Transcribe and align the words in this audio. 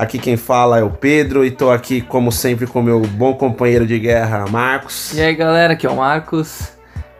Aqui 0.00 0.18
quem 0.18 0.34
fala 0.34 0.78
é 0.78 0.82
o 0.82 0.88
Pedro 0.88 1.44
e 1.44 1.50
tô 1.50 1.70
aqui, 1.70 2.00
como 2.00 2.32
sempre, 2.32 2.66
com 2.66 2.80
meu 2.80 3.02
bom 3.02 3.34
companheiro 3.34 3.86
de 3.86 3.98
guerra, 3.98 4.46
Marcos. 4.48 5.12
E 5.12 5.20
aí 5.20 5.34
galera, 5.34 5.74
aqui 5.74 5.86
é 5.86 5.90
o 5.90 5.96
Marcos. 5.96 6.70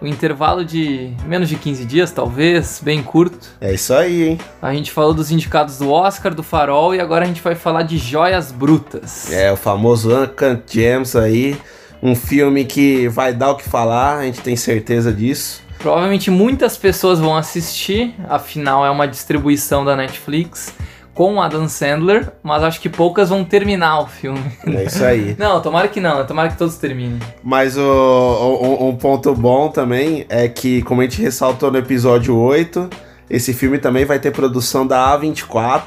O 0.00 0.06
intervalo 0.06 0.64
de 0.64 1.12
menos 1.26 1.50
de 1.50 1.56
15 1.56 1.84
dias, 1.84 2.10
talvez, 2.10 2.80
bem 2.82 3.02
curto. 3.02 3.48
É 3.60 3.74
isso 3.74 3.92
aí, 3.92 4.28
hein? 4.28 4.38
A 4.62 4.72
gente 4.72 4.90
falou 4.92 5.12
dos 5.12 5.30
indicados 5.30 5.76
do 5.76 5.90
Oscar, 5.90 6.34
do 6.34 6.42
Farol 6.42 6.94
e 6.94 7.00
agora 7.00 7.26
a 7.26 7.28
gente 7.28 7.42
vai 7.42 7.54
falar 7.54 7.82
de 7.82 7.98
Joias 7.98 8.50
Brutas. 8.50 9.30
É 9.30 9.52
o 9.52 9.58
famoso 9.58 10.16
Uncut 10.16 10.62
Gems 10.66 11.14
aí. 11.16 11.58
Um 12.02 12.14
filme 12.14 12.64
que 12.64 13.08
vai 13.08 13.34
dar 13.34 13.50
o 13.50 13.56
que 13.56 13.68
falar, 13.68 14.20
a 14.20 14.24
gente 14.24 14.40
tem 14.40 14.56
certeza 14.56 15.12
disso. 15.12 15.60
Provavelmente 15.78 16.30
muitas 16.30 16.78
pessoas 16.78 17.18
vão 17.18 17.36
assistir, 17.36 18.14
afinal 18.26 18.86
é 18.86 18.90
uma 18.90 19.06
distribuição 19.06 19.84
da 19.84 19.94
Netflix 19.94 20.72
com 21.14 21.42
Adam 21.42 21.68
Sandler, 21.68 22.32
mas 22.42 22.62
acho 22.62 22.80
que 22.80 22.88
poucas 22.88 23.28
vão 23.28 23.44
terminar 23.44 24.00
o 24.00 24.06
filme. 24.06 24.40
É 24.66 24.84
isso 24.84 25.04
aí. 25.04 25.34
Não, 25.38 25.60
tomara 25.60 25.88
que 25.88 26.00
não, 26.00 26.24
tomara 26.24 26.48
que 26.48 26.56
todos 26.56 26.76
terminem. 26.76 27.18
Mas 27.42 27.76
o, 27.76 27.82
o- 27.82 28.88
um 28.88 28.96
ponto 28.96 29.34
bom 29.34 29.68
também 29.68 30.24
é 30.28 30.48
que, 30.48 30.82
como 30.82 31.00
a 31.00 31.04
gente 31.04 31.20
ressaltou 31.20 31.70
no 31.70 31.78
episódio 31.78 32.34
8, 32.36 32.88
esse 33.28 33.52
filme 33.52 33.78
também 33.78 34.04
vai 34.04 34.18
ter 34.18 34.30
produção 34.30 34.86
da 34.86 35.16
A24, 35.18 35.82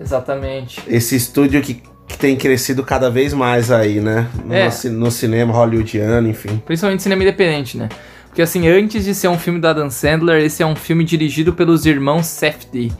Exatamente. 0.00 0.80
esse 0.86 1.16
estúdio 1.16 1.60
que, 1.60 1.82
que 2.06 2.18
tem 2.18 2.36
crescido 2.36 2.82
cada 2.84 3.10
vez 3.10 3.32
mais 3.32 3.70
aí, 3.70 4.00
né? 4.00 4.26
No, 4.44 4.54
É. 4.54 4.70
no 4.90 5.10
cinema 5.10 5.52
hollywoodiano, 5.52 6.28
enfim. 6.28 6.62
Principalmente 6.64 7.02
cinema 7.02 7.22
independente, 7.22 7.76
né? 7.76 7.88
Porque 8.26 8.42
assim, 8.42 8.68
antes 8.68 9.04
de 9.04 9.14
ser 9.14 9.28
um 9.28 9.38
filme 9.38 9.58
do 9.60 9.66
Adam 9.66 9.90
Sandler, 9.90 10.42
esse 10.44 10.62
é 10.62 10.66
um 10.66 10.76
filme 10.76 11.02
dirigido 11.04 11.52
pelos 11.52 11.84
irmãos 11.86 12.26
Safdie. 12.26 12.92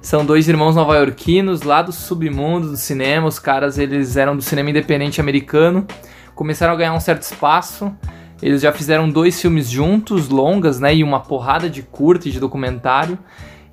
São 0.00 0.24
dois 0.24 0.48
irmãos 0.48 0.76
nova-iorquinos 0.76 1.62
lá 1.62 1.82
do 1.82 1.92
submundo 1.92 2.70
do 2.70 2.76
cinema. 2.76 3.26
Os 3.26 3.38
caras, 3.38 3.78
eles 3.78 4.16
eram 4.16 4.36
do 4.36 4.42
cinema 4.42 4.70
independente 4.70 5.20
americano. 5.20 5.86
Começaram 6.34 6.72
a 6.72 6.76
ganhar 6.76 6.94
um 6.94 7.00
certo 7.00 7.22
espaço. 7.22 7.92
Eles 8.40 8.60
já 8.60 8.70
fizeram 8.70 9.08
dois 9.08 9.40
filmes 9.40 9.68
juntos, 9.68 10.28
longas, 10.28 10.78
né? 10.78 10.94
E 10.94 11.02
uma 11.02 11.20
porrada 11.20 11.68
de 11.68 11.82
curta 11.82 12.28
e 12.28 12.32
de 12.32 12.38
documentário. 12.38 13.18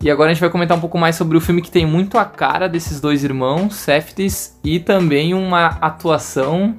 E 0.02 0.10
agora 0.12 0.32
a 0.32 0.34
gente 0.34 0.42
vai 0.42 0.50
comentar 0.50 0.78
um 0.78 0.82
pouco 0.82 0.98
mais 0.98 1.16
sobre 1.16 1.38
o 1.38 1.42
filme 1.42 1.62
que 1.62 1.72
tem 1.72 1.86
muito 1.86 2.18
a 2.18 2.26
cara 2.26 2.68
desses 2.68 3.00
dois 3.00 3.24
irmãos, 3.24 3.76
Safdies, 3.76 4.60
e 4.64 4.78
também 4.80 5.34
uma 5.34 5.78
atuação 5.80 6.76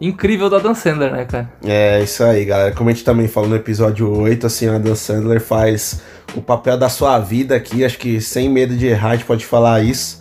incrível 0.00 0.48
do 0.48 0.56
Adam 0.56 0.74
Sandler, 0.74 1.12
né, 1.12 1.24
cara? 1.24 1.50
É 1.64 2.02
isso 2.02 2.22
aí, 2.22 2.44
galera. 2.44 2.72
Como 2.72 2.90
a 2.90 2.92
gente 2.92 3.04
também 3.04 3.28
falou 3.28 3.48
no 3.48 3.56
episódio 3.56 4.10
8, 4.10 4.46
assim, 4.46 4.68
a 4.68 4.78
Dan 4.78 4.94
Sandler 4.94 5.40
faz 5.40 6.02
o 6.34 6.40
papel 6.40 6.76
da 6.76 6.88
sua 6.88 7.18
vida 7.18 7.54
aqui, 7.54 7.84
acho 7.84 7.98
que 7.98 8.20
sem 8.20 8.48
medo 8.48 8.76
de 8.76 8.86
errar, 8.86 9.10
a 9.10 9.16
gente 9.16 9.24
pode 9.24 9.46
falar 9.46 9.82
isso, 9.82 10.20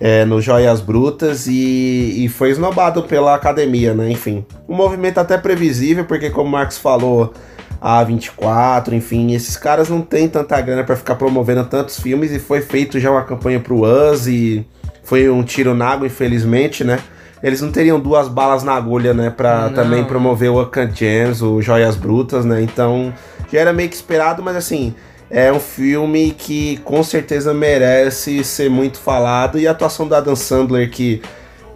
é, 0.00 0.24
no 0.24 0.40
Joias 0.40 0.80
Brutas 0.80 1.46
e, 1.46 2.24
e 2.24 2.28
foi 2.28 2.50
esnobado 2.50 3.02
pela 3.02 3.34
academia, 3.34 3.94
né? 3.94 4.10
Enfim, 4.10 4.44
um 4.68 4.74
movimento 4.74 5.18
até 5.18 5.36
previsível, 5.36 6.04
porque 6.04 6.30
como 6.30 6.48
o 6.48 6.52
Marcos 6.52 6.78
falou, 6.78 7.32
a 7.80 8.02
24, 8.02 8.94
enfim, 8.94 9.34
esses 9.34 9.56
caras 9.56 9.88
não 9.88 10.00
têm 10.02 10.28
tanta 10.28 10.60
grana 10.60 10.84
pra 10.84 10.96
ficar 10.96 11.14
promovendo 11.16 11.64
tantos 11.64 12.00
filmes 12.00 12.30
e 12.32 12.38
foi 12.38 12.60
feito 12.60 12.98
já 12.98 13.10
uma 13.10 13.22
campanha 13.22 13.60
pro 13.60 13.82
Us 13.84 14.26
e 14.26 14.66
foi 15.02 15.28
um 15.28 15.42
tiro 15.42 15.74
na 15.74 15.88
água, 15.88 16.06
infelizmente, 16.06 16.84
né? 16.84 16.98
Eles 17.42 17.60
não 17.60 17.70
teriam 17.70 18.00
duas 18.00 18.28
balas 18.28 18.62
na 18.62 18.72
agulha, 18.74 19.12
né? 19.12 19.30
Pra 19.30 19.68
Não. 19.68 19.74
também 19.74 20.04
promover 20.04 20.50
o 20.50 20.60
Uncut 20.60 20.90
Gems, 20.94 21.42
o 21.42 21.60
Joias 21.60 21.94
Brutas, 21.96 22.44
né? 22.44 22.62
Então, 22.62 23.12
já 23.52 23.60
era 23.60 23.72
meio 23.72 23.88
que 23.88 23.94
esperado, 23.94 24.42
mas 24.42 24.56
assim, 24.56 24.94
é 25.30 25.52
um 25.52 25.60
filme 25.60 26.30
que 26.36 26.78
com 26.78 27.02
certeza 27.02 27.52
merece 27.52 28.42
ser 28.42 28.70
muito 28.70 28.98
falado. 28.98 29.58
E 29.58 29.66
a 29.66 29.72
atuação 29.72 30.08
da 30.08 30.18
Adam 30.18 30.34
Sandler, 30.34 30.90
que 30.90 31.20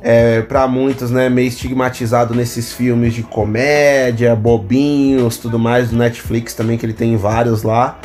é, 0.02 0.40
para 0.40 0.66
muitos, 0.66 1.10
né, 1.10 1.28
meio 1.28 1.48
estigmatizado 1.48 2.34
nesses 2.34 2.72
filmes 2.72 3.12
de 3.12 3.22
comédia, 3.22 4.34
bobinhos, 4.34 5.36
tudo 5.36 5.58
mais 5.58 5.90
do 5.90 5.96
Netflix 5.96 6.54
também, 6.54 6.78
que 6.78 6.86
ele 6.86 6.94
tem 6.94 7.16
vários 7.16 7.62
lá. 7.62 7.98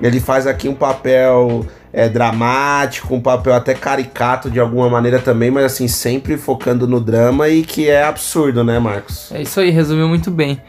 Ele 0.00 0.20
faz 0.20 0.46
aqui 0.46 0.68
um 0.68 0.74
papel 0.74 1.66
é, 1.94 2.08
dramático, 2.08 3.14
um 3.14 3.20
papel 3.20 3.54
até 3.54 3.72
caricato 3.72 4.50
de 4.50 4.58
alguma 4.58 4.90
maneira 4.90 5.20
também, 5.20 5.48
mas 5.48 5.64
assim, 5.64 5.86
sempre 5.86 6.36
focando 6.36 6.88
no 6.88 7.00
drama 7.00 7.48
e 7.48 7.62
que 7.62 7.88
é 7.88 8.02
absurdo, 8.02 8.64
né, 8.64 8.80
Marcos? 8.80 9.30
É 9.30 9.40
isso 9.40 9.60
aí, 9.60 9.70
resumiu 9.70 10.08
muito 10.08 10.28
bem. 10.28 10.60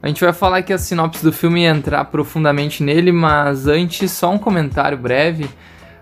A 0.00 0.06
gente 0.06 0.20
vai 0.22 0.32
falar 0.32 0.58
aqui 0.58 0.72
a 0.72 0.78
sinopse 0.78 1.24
do 1.24 1.32
filme 1.32 1.62
e 1.62 1.64
entrar 1.64 2.04
profundamente 2.04 2.84
nele, 2.84 3.10
mas 3.10 3.66
antes, 3.66 4.12
só 4.12 4.30
um 4.30 4.38
comentário 4.38 4.96
breve. 4.96 5.50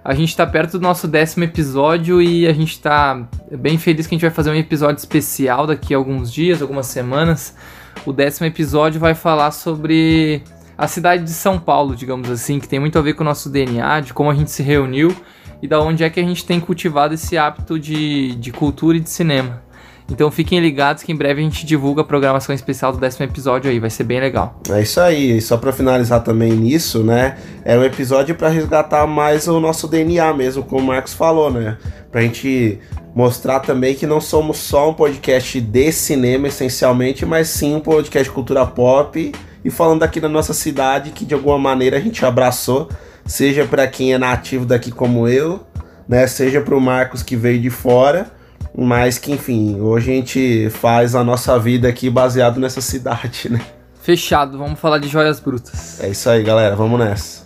A 0.04 0.12
gente 0.12 0.36
tá 0.36 0.46
perto 0.46 0.78
do 0.78 0.82
nosso 0.82 1.08
décimo 1.08 1.44
episódio 1.44 2.20
e 2.20 2.46
a 2.46 2.52
gente 2.52 2.78
tá 2.78 3.26
bem 3.50 3.78
feliz 3.78 4.06
que 4.06 4.14
a 4.14 4.16
gente 4.16 4.26
vai 4.26 4.30
fazer 4.30 4.50
um 4.50 4.54
episódio 4.54 4.98
especial 4.98 5.66
daqui 5.66 5.94
a 5.94 5.96
alguns 5.96 6.30
dias, 6.30 6.60
algumas 6.60 6.86
semanas. 6.86 7.56
O 8.04 8.12
décimo 8.12 8.46
episódio 8.46 9.00
vai 9.00 9.14
falar 9.14 9.50
sobre 9.52 10.42
a 10.76 10.86
cidade 10.86 11.24
de 11.24 11.30
São 11.30 11.58
Paulo, 11.58 11.96
digamos 11.96 12.30
assim, 12.30 12.60
que 12.60 12.68
tem 12.68 12.78
muito 12.78 12.98
a 12.98 13.02
ver 13.02 13.14
com 13.14 13.22
o 13.22 13.24
nosso 13.24 13.48
DNA, 13.48 14.00
de 14.00 14.12
como 14.12 14.30
a 14.30 14.34
gente 14.34 14.50
se 14.50 14.62
reuniu 14.62 15.14
e 15.62 15.66
da 15.66 15.80
onde 15.80 16.04
é 16.04 16.10
que 16.10 16.20
a 16.20 16.22
gente 16.22 16.44
tem 16.44 16.60
cultivado 16.60 17.14
esse 17.14 17.38
hábito 17.38 17.78
de, 17.78 18.34
de 18.34 18.52
cultura 18.52 18.96
e 18.96 19.00
de 19.00 19.08
cinema. 19.08 19.64
Então 20.08 20.30
fiquem 20.30 20.60
ligados 20.60 21.02
que 21.02 21.10
em 21.10 21.16
breve 21.16 21.40
a 21.40 21.44
gente 21.44 21.66
divulga 21.66 22.02
a 22.02 22.04
programação 22.04 22.54
especial 22.54 22.92
do 22.92 22.98
décimo 22.98 23.24
episódio 23.24 23.68
aí, 23.68 23.80
vai 23.80 23.90
ser 23.90 24.04
bem 24.04 24.20
legal. 24.20 24.60
É 24.70 24.80
isso 24.80 25.00
aí, 25.00 25.38
e 25.38 25.40
só 25.40 25.56
pra 25.56 25.72
finalizar 25.72 26.22
também 26.22 26.52
nisso, 26.52 27.02
né? 27.02 27.38
É 27.64 27.76
um 27.76 27.82
episódio 27.82 28.34
pra 28.36 28.48
resgatar 28.48 29.06
mais 29.06 29.48
o 29.48 29.58
nosso 29.58 29.88
DNA 29.88 30.32
mesmo, 30.34 30.62
como 30.62 30.82
o 30.82 30.86
Marcos 30.86 31.12
falou, 31.12 31.50
né? 31.50 31.76
Pra 32.12 32.20
gente 32.20 32.78
mostrar 33.14 33.60
também 33.60 33.94
que 33.94 34.06
não 34.06 34.20
somos 34.20 34.58
só 34.58 34.90
um 34.90 34.94
podcast 34.94 35.60
de 35.60 35.90
cinema 35.90 36.46
essencialmente, 36.46 37.26
mas 37.26 37.48
sim 37.48 37.74
um 37.74 37.80
podcast 37.80 38.28
de 38.28 38.34
cultura 38.34 38.64
pop 38.64 39.32
e 39.66 39.70
falando 39.70 40.04
aqui 40.04 40.20
da 40.20 40.28
nossa 40.28 40.54
cidade 40.54 41.10
que 41.10 41.24
de 41.24 41.34
alguma 41.34 41.58
maneira 41.58 41.96
a 41.96 42.00
gente 42.00 42.24
abraçou, 42.24 42.88
seja 43.24 43.64
pra 43.64 43.88
quem 43.88 44.14
é 44.14 44.18
nativo 44.18 44.64
daqui 44.64 44.92
como 44.92 45.26
eu, 45.26 45.66
né? 46.08 46.24
Seja 46.28 46.60
pro 46.60 46.80
Marcos 46.80 47.20
que 47.20 47.34
veio 47.34 47.60
de 47.60 47.68
fora. 47.68 48.30
Mas 48.78 49.18
que, 49.18 49.32
enfim, 49.32 49.80
hoje 49.80 50.12
a 50.12 50.14
gente 50.14 50.70
faz 50.70 51.14
a 51.14 51.24
nossa 51.24 51.58
vida 51.58 51.88
aqui 51.88 52.10
baseado 52.10 52.60
nessa 52.60 52.80
cidade, 52.80 53.48
né? 53.50 53.60
Fechado, 54.02 54.56
vamos 54.56 54.78
falar 54.78 54.98
de 54.98 55.08
joias 55.08 55.40
brutas. 55.40 55.98
É 56.00 56.08
isso 56.08 56.28
aí, 56.28 56.44
galera. 56.44 56.76
Vamos 56.76 57.00
nessa. 57.00 57.45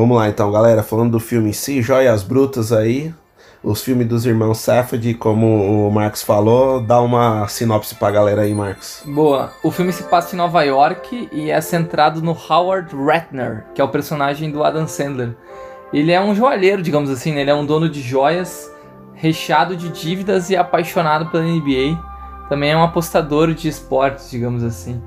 Vamos 0.00 0.16
lá 0.16 0.30
então, 0.30 0.50
galera. 0.50 0.82
Falando 0.82 1.10
do 1.10 1.20
filme 1.20 1.50
em 1.50 1.52
si, 1.52 1.82
Joias 1.82 2.22
Brutas 2.22 2.72
aí. 2.72 3.12
Os 3.62 3.82
filmes 3.82 4.08
dos 4.08 4.24
irmãos 4.24 4.56
Safed, 4.56 5.12
como 5.16 5.86
o 5.86 5.92
Marcos 5.92 6.22
falou, 6.22 6.80
dá 6.80 7.02
uma 7.02 7.46
sinopse 7.48 7.94
pra 7.96 8.10
galera 8.10 8.40
aí, 8.40 8.54
Marcos. 8.54 9.02
Boa. 9.04 9.52
O 9.62 9.70
filme 9.70 9.92
se 9.92 10.04
passa 10.04 10.34
em 10.34 10.38
Nova 10.38 10.62
York 10.62 11.28
e 11.30 11.50
é 11.50 11.60
centrado 11.60 12.22
no 12.22 12.32
Howard 12.32 12.96
Ratner, 12.96 13.66
que 13.74 13.80
é 13.82 13.84
o 13.84 13.90
personagem 13.90 14.50
do 14.50 14.64
Adam 14.64 14.86
Sandler. 14.86 15.36
Ele 15.92 16.12
é 16.12 16.18
um 16.18 16.34
joalheiro, 16.34 16.80
digamos 16.80 17.10
assim, 17.10 17.34
né? 17.34 17.42
Ele 17.42 17.50
é 17.50 17.54
um 17.54 17.66
dono 17.66 17.86
de 17.86 18.00
joias, 18.00 18.72
recheado 19.12 19.76
de 19.76 19.90
dívidas 19.90 20.48
e 20.48 20.56
apaixonado 20.56 21.26
pela 21.26 21.44
NBA. 21.44 22.02
Também 22.48 22.70
é 22.70 22.76
um 22.76 22.82
apostador 22.82 23.52
de 23.52 23.68
esportes, 23.68 24.30
digamos 24.30 24.64
assim. 24.64 24.98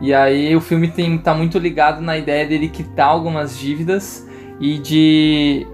E 0.00 0.12
aí 0.12 0.56
o 0.56 0.60
filme 0.60 0.88
tem, 0.88 1.16
tá 1.16 1.32
muito 1.32 1.60
ligado 1.60 2.00
na 2.00 2.18
ideia 2.18 2.44
dele 2.44 2.68
quitar 2.68 3.06
algumas 3.06 3.56
dívidas 3.56 4.31
e 4.62 4.78
de 4.78 5.66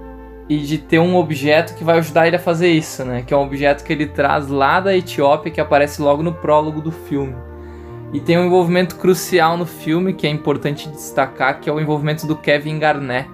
e 0.48 0.56
de 0.56 0.78
ter 0.78 0.98
um 0.98 1.14
objeto 1.14 1.74
que 1.74 1.84
vai 1.84 1.98
ajudar 1.98 2.26
ele 2.26 2.36
a 2.36 2.38
fazer 2.38 2.68
isso, 2.68 3.04
né? 3.04 3.20
Que 3.20 3.34
é 3.34 3.36
um 3.36 3.42
objeto 3.42 3.84
que 3.84 3.92
ele 3.92 4.06
traz 4.06 4.48
lá 4.48 4.80
da 4.80 4.96
Etiópia 4.96 5.52
que 5.52 5.60
aparece 5.60 6.00
logo 6.00 6.22
no 6.22 6.32
prólogo 6.32 6.80
do 6.80 6.90
filme. 6.90 7.36
E 8.14 8.18
tem 8.18 8.38
um 8.38 8.46
envolvimento 8.46 8.96
crucial 8.96 9.58
no 9.58 9.66
filme 9.66 10.14
que 10.14 10.26
é 10.26 10.30
importante 10.30 10.88
destacar, 10.88 11.60
que 11.60 11.68
é 11.68 11.72
o 11.72 11.78
envolvimento 11.78 12.26
do 12.26 12.34
Kevin 12.34 12.78
Garnett. 12.78 13.28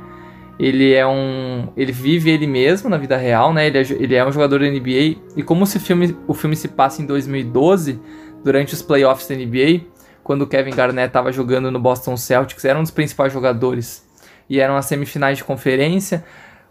Ele 0.58 0.92
é 0.92 1.06
um, 1.06 1.68
ele 1.76 1.92
vive 1.92 2.30
ele 2.30 2.48
mesmo 2.48 2.90
na 2.90 2.96
vida 2.96 3.16
real, 3.16 3.52
né? 3.52 3.68
Ele 3.68 3.78
é, 3.78 3.82
ele 3.82 4.14
é 4.16 4.26
um 4.26 4.32
jogador 4.32 4.58
da 4.58 4.66
NBA 4.66 5.16
e 5.36 5.42
como 5.44 5.64
se 5.66 5.78
filme, 5.78 6.16
o 6.26 6.34
filme 6.34 6.56
se 6.56 6.66
passa 6.66 7.00
em 7.00 7.06
2012, 7.06 8.00
durante 8.42 8.74
os 8.74 8.82
playoffs 8.82 9.28
da 9.28 9.36
NBA, 9.36 9.82
quando 10.24 10.42
o 10.42 10.46
Kevin 10.48 10.72
Garnett 10.72 11.06
estava 11.06 11.30
jogando 11.30 11.70
no 11.70 11.78
Boston 11.78 12.16
Celtics, 12.16 12.64
era 12.64 12.76
um 12.76 12.82
dos 12.82 12.90
principais 12.90 13.32
jogadores 13.32 14.04
e 14.48 14.60
eram 14.60 14.76
as 14.76 14.86
semifinais 14.86 15.38
de 15.38 15.44
conferência. 15.44 16.24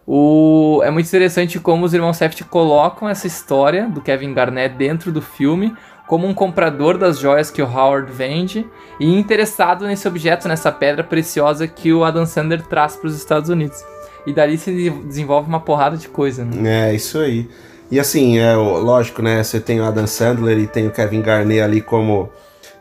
O... 0.06 0.82
É 0.84 0.92
muito 0.92 1.08
interessante 1.08 1.60
como 1.60 1.86
os 1.86 1.94
irmãos 1.94 2.18
Safety 2.18 2.44
colocam 2.44 3.08
essa 3.08 3.28
história 3.28 3.88
do 3.88 4.02
Kevin 4.02 4.34
Garnett 4.34 4.76
dentro 4.76 5.12
do 5.12 5.22
filme 5.22 5.74
como 6.08 6.28
um 6.28 6.34
comprador 6.34 6.98
das 6.98 7.18
joias 7.18 7.50
que 7.50 7.62
o 7.62 7.66
Howard 7.66 8.12
vende 8.12 8.68
e 9.00 9.18
interessado 9.18 9.86
nesse 9.86 10.08
objeto, 10.08 10.48
nessa 10.48 10.72
pedra 10.72 11.04
preciosa 11.04 11.68
que 11.68 11.94
o 11.94 12.04
Adam 12.04 12.26
Sandler 12.26 12.62
traz 12.64 12.96
para 12.96 13.08
os 13.08 13.16
Estados 13.16 13.50
Unidos. 13.50 13.84
E 14.26 14.34
dali 14.34 14.58
se 14.58 14.90
desenvolve 14.90 15.48
uma 15.50 15.60
porrada 15.60 15.98
de 15.98 16.08
coisa, 16.08 16.46
né? 16.46 16.90
É, 16.90 16.94
isso 16.94 17.20
aí. 17.20 17.50
E 17.90 18.00
assim, 18.00 18.38
é 18.38 18.56
lógico, 18.56 19.22
né? 19.22 19.44
Você 19.44 19.60
tem 19.60 19.80
o 19.80 19.86
Adam 19.86 20.08
Sandler 20.08 20.58
e 20.60 20.68
tem 20.68 20.88
o 20.88 20.92
Kevin 20.92 21.22
Garnett 21.22 21.62
ali 21.62 21.82
como 21.82 22.30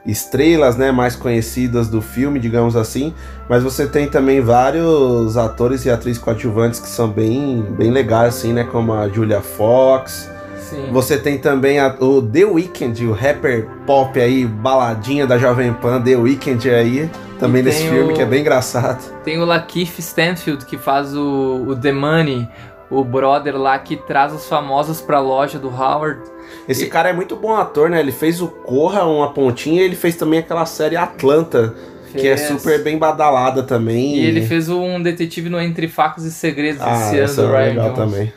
estrelas, 0.05 0.77
né, 0.77 0.91
mais 0.91 1.15
conhecidas 1.17 1.89
do 1.89 2.01
filme, 2.03 2.39
digamos 2.41 2.77
assim, 2.77 3.15
mas 3.49 3.63
você 3.63 3.87
tem 3.87 4.09
também 4.09 4.41
vários 4.41 5.37
atores 5.37 5.85
e 5.85 5.91
atrizes 5.91 6.21
coadjuvantes 6.21 6.81
que 6.81 6.89
são 6.89 7.09
bem, 7.09 7.63
bem 7.77 7.91
legais, 7.91 8.37
assim, 8.37 8.53
né, 8.53 8.65
como 8.65 8.93
a 8.93 9.09
Julia 9.09 9.41
Fox. 9.41 10.29
Sim. 10.59 10.89
Você 10.91 11.19
tem 11.19 11.39
também 11.39 11.79
a, 11.79 11.95
o 12.01 12.23
The 12.23 12.45
Weeknd, 12.47 13.07
o 13.07 13.13
rapper 13.13 13.67
pop 13.87 14.19
aí, 14.19 14.47
baladinha 14.47 15.27
da 15.27 15.37
Jovem 15.39 15.73
Pan, 15.75 16.01
The 16.01 16.17
Weeknd 16.17 16.71
aí, 16.71 17.11
também 17.39 17.63
nesse 17.63 17.83
filme, 17.89 18.13
o- 18.13 18.15
que 18.17 18.23
é 18.23 18.27
bem 18.27 18.41
engraçado. 18.41 19.03
Tem 19.23 19.39
o 19.39 19.45
Lakeith 19.45 19.99
Stanfield 19.99 20.65
que 20.65 20.79
faz 20.79 21.15
o, 21.15 21.65
o 21.69 21.77
The 21.77 21.93
Money, 21.93 22.49
o 22.93 23.03
brother 23.05 23.57
lá 23.57 23.79
que 23.79 23.97
traz 23.97 24.33
os 24.33 24.47
famosos 24.47 25.01
pra 25.01 25.19
loja 25.21 25.59
do 25.59 25.69
Howard. 25.69 26.21
Esse 26.69 26.85
E- 26.85 26.89
cara 26.89 27.09
é 27.09 27.13
muito 27.13 27.35
bom 27.37 27.55
ator, 27.55 27.89
né? 27.91 27.99
Ele 28.01 28.13
fez 28.13 28.41
o 28.43 28.49
Corra, 28.49 29.05
uma 29.05 29.33
pontinha, 29.33 29.81
e 29.83 29.85
ele 29.85 29.97
fez 29.97 30.15
também 30.17 30.41
aquela 30.41 30.67
série 30.67 30.97
Atlanta, 30.97 31.75
que 32.13 32.29
é 32.29 32.37
Fez. 32.37 32.49
super 32.49 32.83
bem 32.85 32.99
badalada 32.99 33.63
também. 33.63 34.17
E 34.17 34.27
ele 34.27 34.43
fez 34.47 34.69
um 34.69 35.01
detetive 35.03 35.49
no 35.49 35.59
Entre 35.61 35.89
Facos 35.89 36.25
e 36.25 36.31
Segredos 36.31 36.83
ah, 36.83 37.17
esse 37.17 37.41
ano 37.41 37.55
é 37.55 37.59
Ryan 37.59 37.69
legal 37.71 37.93
Jones. 37.95 37.97
também. 38.13 38.33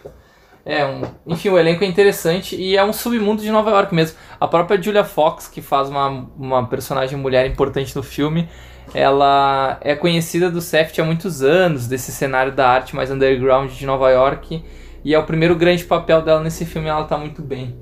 É, 0.67 0.83
um, 0.83 1.01
enfim, 1.27 1.49
o 1.49 1.59
elenco 1.59 1.83
é 1.83 1.87
interessante 1.87 2.55
e 2.55 2.75
é 2.75 2.83
um 2.83 2.91
submundo 2.93 3.41
de 3.41 3.51
Nova 3.51 3.69
York 3.69 3.93
mesmo. 3.93 4.17
A 4.39 4.47
própria 4.47 4.81
Julia 4.81 5.03
Fox, 5.03 5.47
que 5.47 5.61
faz 5.61 5.89
uma, 5.89 6.25
uma 6.39 6.65
personagem 6.67 7.19
mulher 7.19 7.45
importante 7.45 7.95
no 7.95 8.01
filme, 8.01 8.49
ela 8.93 9.77
é 9.81 9.95
conhecida 9.95 10.49
do 10.49 10.61
Seft 10.61 10.99
há 10.99 11.03
muitos 11.03 11.41
anos, 11.41 11.87
desse 11.87 12.11
cenário 12.11 12.51
da 12.51 12.67
arte 12.69 12.95
mais 12.95 13.11
underground 13.11 13.71
de 13.71 13.85
Nova 13.85 14.09
York. 14.09 14.63
E 15.03 15.13
é 15.13 15.19
o 15.19 15.23
primeiro 15.23 15.55
grande 15.55 15.83
papel 15.83 16.21
dela 16.21 16.41
nesse 16.41 16.65
filme 16.65 16.87
ela 16.87 17.03
tá 17.03 17.17
muito 17.17 17.41
bem. 17.41 17.75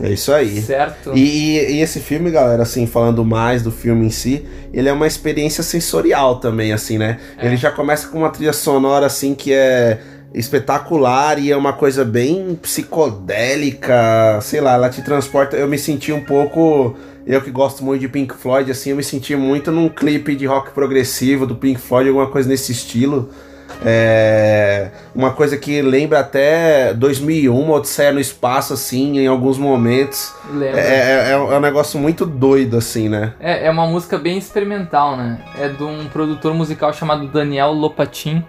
É 0.00 0.10
isso 0.10 0.32
aí. 0.32 0.60
Certo? 0.62 1.12
E, 1.14 1.58
e- 1.58 1.72
e 1.74 1.80
esse 1.80 1.98
filme, 2.00 2.30
galera, 2.30 2.62
assim, 2.62 2.86
falando 2.86 3.24
mais 3.24 3.62
do 3.62 3.70
filme 3.72 4.06
em 4.06 4.10
si, 4.10 4.46
ele 4.72 4.88
é 4.88 4.92
uma 4.92 5.06
experiência 5.08 5.62
sensorial 5.62 6.36
também, 6.38 6.72
assim, 6.72 6.98
né? 6.98 7.18
É. 7.36 7.46
Ele 7.46 7.56
já 7.56 7.70
começa 7.70 8.06
com 8.08 8.18
uma 8.18 8.30
trilha 8.30 8.52
sonora, 8.52 9.06
assim, 9.06 9.34
que 9.34 9.52
é 9.52 9.98
espetacular 10.32 11.38
e 11.38 11.50
é 11.50 11.56
uma 11.56 11.72
coisa 11.72 12.04
bem 12.04 12.54
psicodélica, 12.60 14.38
sei 14.40 14.60
lá, 14.60 14.74
ela 14.74 14.88
te 14.88 15.02
transporta. 15.02 15.56
Eu 15.56 15.66
me 15.68 15.78
senti 15.78 16.12
um 16.12 16.24
pouco. 16.24 16.96
Eu 17.26 17.42
que 17.42 17.50
gosto 17.50 17.84
muito 17.84 18.00
de 18.00 18.08
Pink 18.08 18.34
Floyd, 18.34 18.70
assim, 18.70 18.90
eu 18.90 18.96
me 18.96 19.04
senti 19.04 19.36
muito 19.36 19.70
num 19.70 19.88
clipe 19.88 20.34
de 20.34 20.46
rock 20.46 20.70
progressivo 20.70 21.46
do 21.46 21.54
Pink 21.54 21.80
Floyd, 21.80 22.08
alguma 22.08 22.28
coisa 22.28 22.48
nesse 22.48 22.72
estilo. 22.72 23.30
É 23.84 24.90
uma 25.14 25.30
coisa 25.32 25.56
que 25.56 25.80
lembra 25.82 26.20
até 26.20 26.92
2001, 26.94 27.70
Odisseia 27.70 28.12
no 28.12 28.20
Espaço, 28.20 28.72
assim, 28.72 29.18
em 29.18 29.26
alguns 29.26 29.58
momentos. 29.58 30.34
Lembra? 30.52 30.80
É, 30.80 31.30
é, 31.30 31.30
é 31.32 31.36
um 31.36 31.60
negócio 31.60 31.98
muito 31.98 32.24
doido, 32.26 32.76
assim, 32.76 33.08
né? 33.08 33.34
É, 33.38 33.66
é 33.66 33.70
uma 33.70 33.86
música 33.86 34.18
bem 34.18 34.38
experimental, 34.38 35.16
né? 35.16 35.38
É 35.58 35.68
de 35.68 35.82
um 35.82 36.06
produtor 36.08 36.54
musical 36.54 36.92
chamado 36.92 37.26
Daniel 37.28 37.72
Lopatin. 37.72 38.42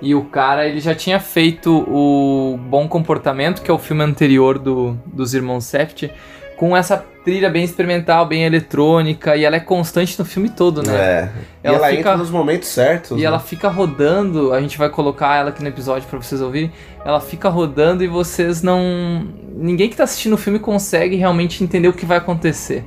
E 0.00 0.14
o 0.14 0.24
cara, 0.26 0.68
ele 0.68 0.78
já 0.78 0.94
tinha 0.94 1.18
feito 1.18 1.84
o 1.88 2.56
Bom 2.56 2.86
Comportamento, 2.86 3.62
que 3.62 3.70
é 3.70 3.74
o 3.74 3.78
filme 3.78 4.04
anterior 4.04 4.56
do, 4.56 4.96
dos 5.06 5.34
Irmãos 5.34 5.64
Seft, 5.64 6.08
com 6.58 6.76
essa 6.76 7.02
trilha 7.24 7.48
bem 7.48 7.62
experimental, 7.62 8.26
bem 8.26 8.44
eletrônica, 8.44 9.36
e 9.36 9.44
ela 9.44 9.54
é 9.56 9.60
constante 9.60 10.18
no 10.18 10.24
filme 10.24 10.48
todo, 10.48 10.82
né? 10.82 10.96
É. 10.96 11.30
Ela 11.62 11.76
ela 11.76 11.86
fica- 11.86 12.00
entra 12.00 12.16
nos 12.16 12.30
momentos 12.30 12.68
certos. 12.68 13.12
E 13.12 13.20
né? 13.20 13.26
ela 13.26 13.38
fica 13.38 13.68
rodando, 13.68 14.52
a 14.52 14.60
gente 14.60 14.76
vai 14.76 14.88
colocar 14.88 15.36
ela 15.36 15.50
aqui 15.50 15.62
no 15.62 15.68
episódio 15.68 16.08
pra 16.08 16.18
vocês 16.18 16.40
ouvirem. 16.40 16.72
Ela 17.04 17.20
fica 17.20 17.48
rodando 17.48 18.02
e 18.02 18.08
vocês 18.08 18.60
não. 18.60 19.28
Ninguém 19.54 19.88
que 19.88 19.96
tá 19.96 20.02
assistindo 20.04 20.32
o 20.32 20.36
filme 20.38 20.58
consegue 20.58 21.14
realmente 21.14 21.62
entender 21.62 21.86
o 21.86 21.92
que 21.92 22.04
vai 22.04 22.18
acontecer. 22.18 22.84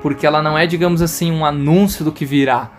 Porque 0.00 0.24
ela 0.24 0.40
não 0.40 0.56
é, 0.56 0.64
digamos 0.64 1.02
assim, 1.02 1.32
um 1.32 1.44
anúncio 1.44 2.04
do 2.04 2.12
que 2.12 2.24
virá. 2.24 2.70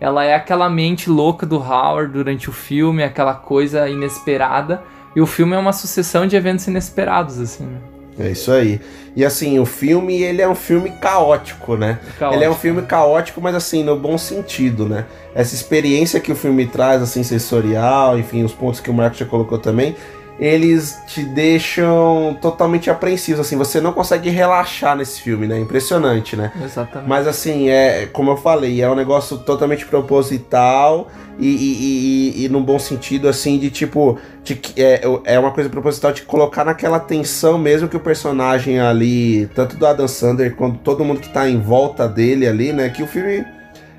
Ela 0.00 0.24
é 0.24 0.32
aquela 0.34 0.70
mente 0.70 1.10
louca 1.10 1.44
do 1.44 1.56
Howard 1.56 2.12
durante 2.12 2.48
o 2.48 2.52
filme, 2.52 3.02
aquela 3.02 3.34
coisa 3.34 3.88
inesperada. 3.88 4.80
E 5.16 5.20
o 5.20 5.26
filme 5.26 5.56
é 5.56 5.58
uma 5.58 5.72
sucessão 5.72 6.24
de 6.24 6.36
eventos 6.36 6.68
inesperados, 6.68 7.40
assim, 7.40 7.64
né? 7.64 7.97
É 8.18 8.30
isso 8.30 8.50
aí. 8.50 8.80
E 9.14 9.24
assim, 9.24 9.58
o 9.58 9.64
filme, 9.64 10.22
ele 10.22 10.42
é 10.42 10.48
um 10.48 10.54
filme 10.54 10.90
caótico, 11.00 11.76
né? 11.76 11.98
Caótico. 12.18 12.38
Ele 12.38 12.44
é 12.44 12.50
um 12.50 12.54
filme 12.54 12.82
caótico, 12.82 13.40
mas 13.40 13.54
assim, 13.54 13.82
no 13.82 13.96
bom 13.96 14.18
sentido, 14.18 14.86
né? 14.86 15.06
Essa 15.34 15.54
experiência 15.54 16.20
que 16.20 16.30
o 16.32 16.36
filme 16.36 16.66
traz, 16.66 17.02
assim, 17.02 17.22
sensorial, 17.22 18.18
enfim, 18.18 18.44
os 18.44 18.52
pontos 18.52 18.80
que 18.80 18.90
o 18.90 18.94
Marcos 18.94 19.18
já 19.18 19.26
colocou 19.26 19.58
também, 19.58 19.96
eles 20.38 21.00
te 21.08 21.24
deixam 21.24 22.38
totalmente 22.40 22.88
apreensivos, 22.88 23.40
assim, 23.40 23.56
você 23.56 23.80
não 23.80 23.92
consegue 23.92 24.30
relaxar 24.30 24.96
nesse 24.96 25.20
filme, 25.20 25.48
né? 25.48 25.58
Impressionante, 25.58 26.36
né? 26.36 26.52
Exatamente. 26.62 27.08
Mas 27.08 27.26
assim, 27.26 27.68
é 27.68 28.06
como 28.12 28.30
eu 28.30 28.36
falei, 28.36 28.80
é 28.80 28.88
um 28.88 28.94
negócio 28.94 29.38
totalmente 29.38 29.84
proposital 29.84 31.08
e, 31.40 31.48
e, 31.48 32.42
e, 32.42 32.44
e 32.44 32.48
num 32.48 32.62
bom 32.62 32.78
sentido, 32.78 33.28
assim, 33.28 33.58
de 33.58 33.68
tipo. 33.68 34.16
De, 34.44 34.60
é, 34.76 35.02
é 35.24 35.38
uma 35.38 35.50
coisa 35.50 35.68
proposital 35.68 36.12
de 36.12 36.22
colocar 36.22 36.64
naquela 36.64 37.00
tensão 37.00 37.58
mesmo 37.58 37.88
que 37.88 37.96
o 37.96 38.00
personagem 38.00 38.78
ali, 38.78 39.46
tanto 39.54 39.76
do 39.76 39.86
Adam 39.86 40.06
Sandler 40.06 40.54
quanto 40.54 40.78
todo 40.78 41.04
mundo 41.04 41.20
que 41.20 41.28
tá 41.28 41.48
em 41.48 41.60
volta 41.60 42.08
dele 42.08 42.46
ali, 42.46 42.72
né? 42.72 42.88
Que 42.90 43.02
o 43.02 43.08
filme 43.08 43.44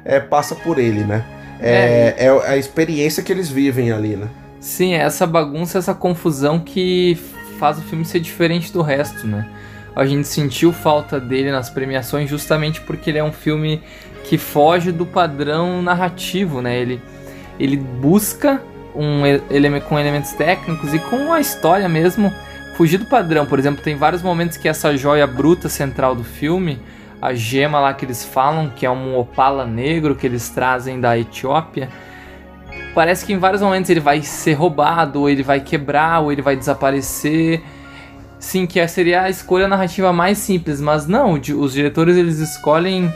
é, 0.05 0.21
passa 0.21 0.55
por 0.55 0.79
ele, 0.79 1.03
né? 1.03 1.25
É, 1.61 2.15
é 2.17 2.29
a 2.49 2.55
experiência 2.55 3.21
que 3.21 3.33
eles 3.33 3.49
vivem 3.49 3.91
ali, 3.91 4.15
né? 4.15 4.29
Sim, 4.59 4.93
é 4.93 4.97
essa 4.97 5.25
bagunça, 5.25 5.77
essa 5.77 5.93
confusão 5.93 6.59
que 6.59 7.17
faz 7.57 7.77
o 7.77 7.81
filme 7.81 8.03
ser 8.05 8.19
diferente 8.19 8.71
do 8.71 8.81
resto, 8.81 9.25
né? 9.25 9.47
A 9.95 10.05
gente 10.05 10.27
sentiu 10.27 10.71
falta 10.71 11.19
dele 11.19 11.51
nas 11.51 11.69
premiações 11.69 12.29
justamente 12.29 12.81
porque 12.81 13.09
ele 13.09 13.17
é 13.17 13.23
um 13.23 13.31
filme 13.31 13.81
que 14.23 14.37
foge 14.37 14.91
do 14.91 15.05
padrão 15.05 15.81
narrativo, 15.81 16.61
né? 16.61 16.77
Ele, 16.77 17.01
ele 17.59 17.77
busca 17.77 18.61
um 18.95 19.25
e- 19.25 19.41
eleme- 19.49 19.81
com 19.81 19.97
elementos 19.97 20.31
técnicos 20.33 20.93
e 20.93 20.99
com 20.99 21.31
a 21.33 21.39
história 21.39 21.87
mesmo 21.89 22.31
fugir 22.75 22.97
do 22.97 23.05
padrão. 23.05 23.45
Por 23.45 23.59
exemplo, 23.59 23.83
tem 23.83 23.95
vários 23.95 24.21
momentos 24.21 24.57
que 24.57 24.67
essa 24.67 24.95
joia 24.95 25.25
bruta 25.25 25.67
central 25.67 26.15
do 26.15 26.23
filme, 26.23 26.79
a 27.21 27.33
gema 27.33 27.79
lá 27.79 27.93
que 27.93 28.05
eles 28.05 28.23
falam, 28.23 28.69
que 28.69 28.85
é 28.85 28.91
um 28.91 29.17
opala 29.17 29.65
negro 29.65 30.15
que 30.15 30.25
eles 30.27 30.49
trazem 30.49 30.99
da 30.99 31.17
Etiópia, 31.17 31.89
parece 32.93 33.25
que 33.25 33.33
em 33.33 33.37
vários 33.37 33.61
momentos 33.61 33.89
ele 33.89 33.99
vai 33.99 34.21
ser 34.21 34.53
roubado, 34.53 35.21
ou 35.21 35.29
ele 35.29 35.43
vai 35.43 35.59
quebrar, 35.59 36.19
ou 36.21 36.31
ele 36.31 36.41
vai 36.41 36.55
desaparecer. 36.55 37.61
Sim, 38.39 38.65
que 38.65 38.85
seria 38.87 39.23
a 39.23 39.29
escolha 39.29 39.67
narrativa 39.67 40.13
mais 40.13 40.37
simples, 40.37 40.79
mas 40.79 41.07
não, 41.07 41.33
os 41.33 41.73
diretores 41.73 42.15
eles 42.15 42.39
escolhem 42.39 43.11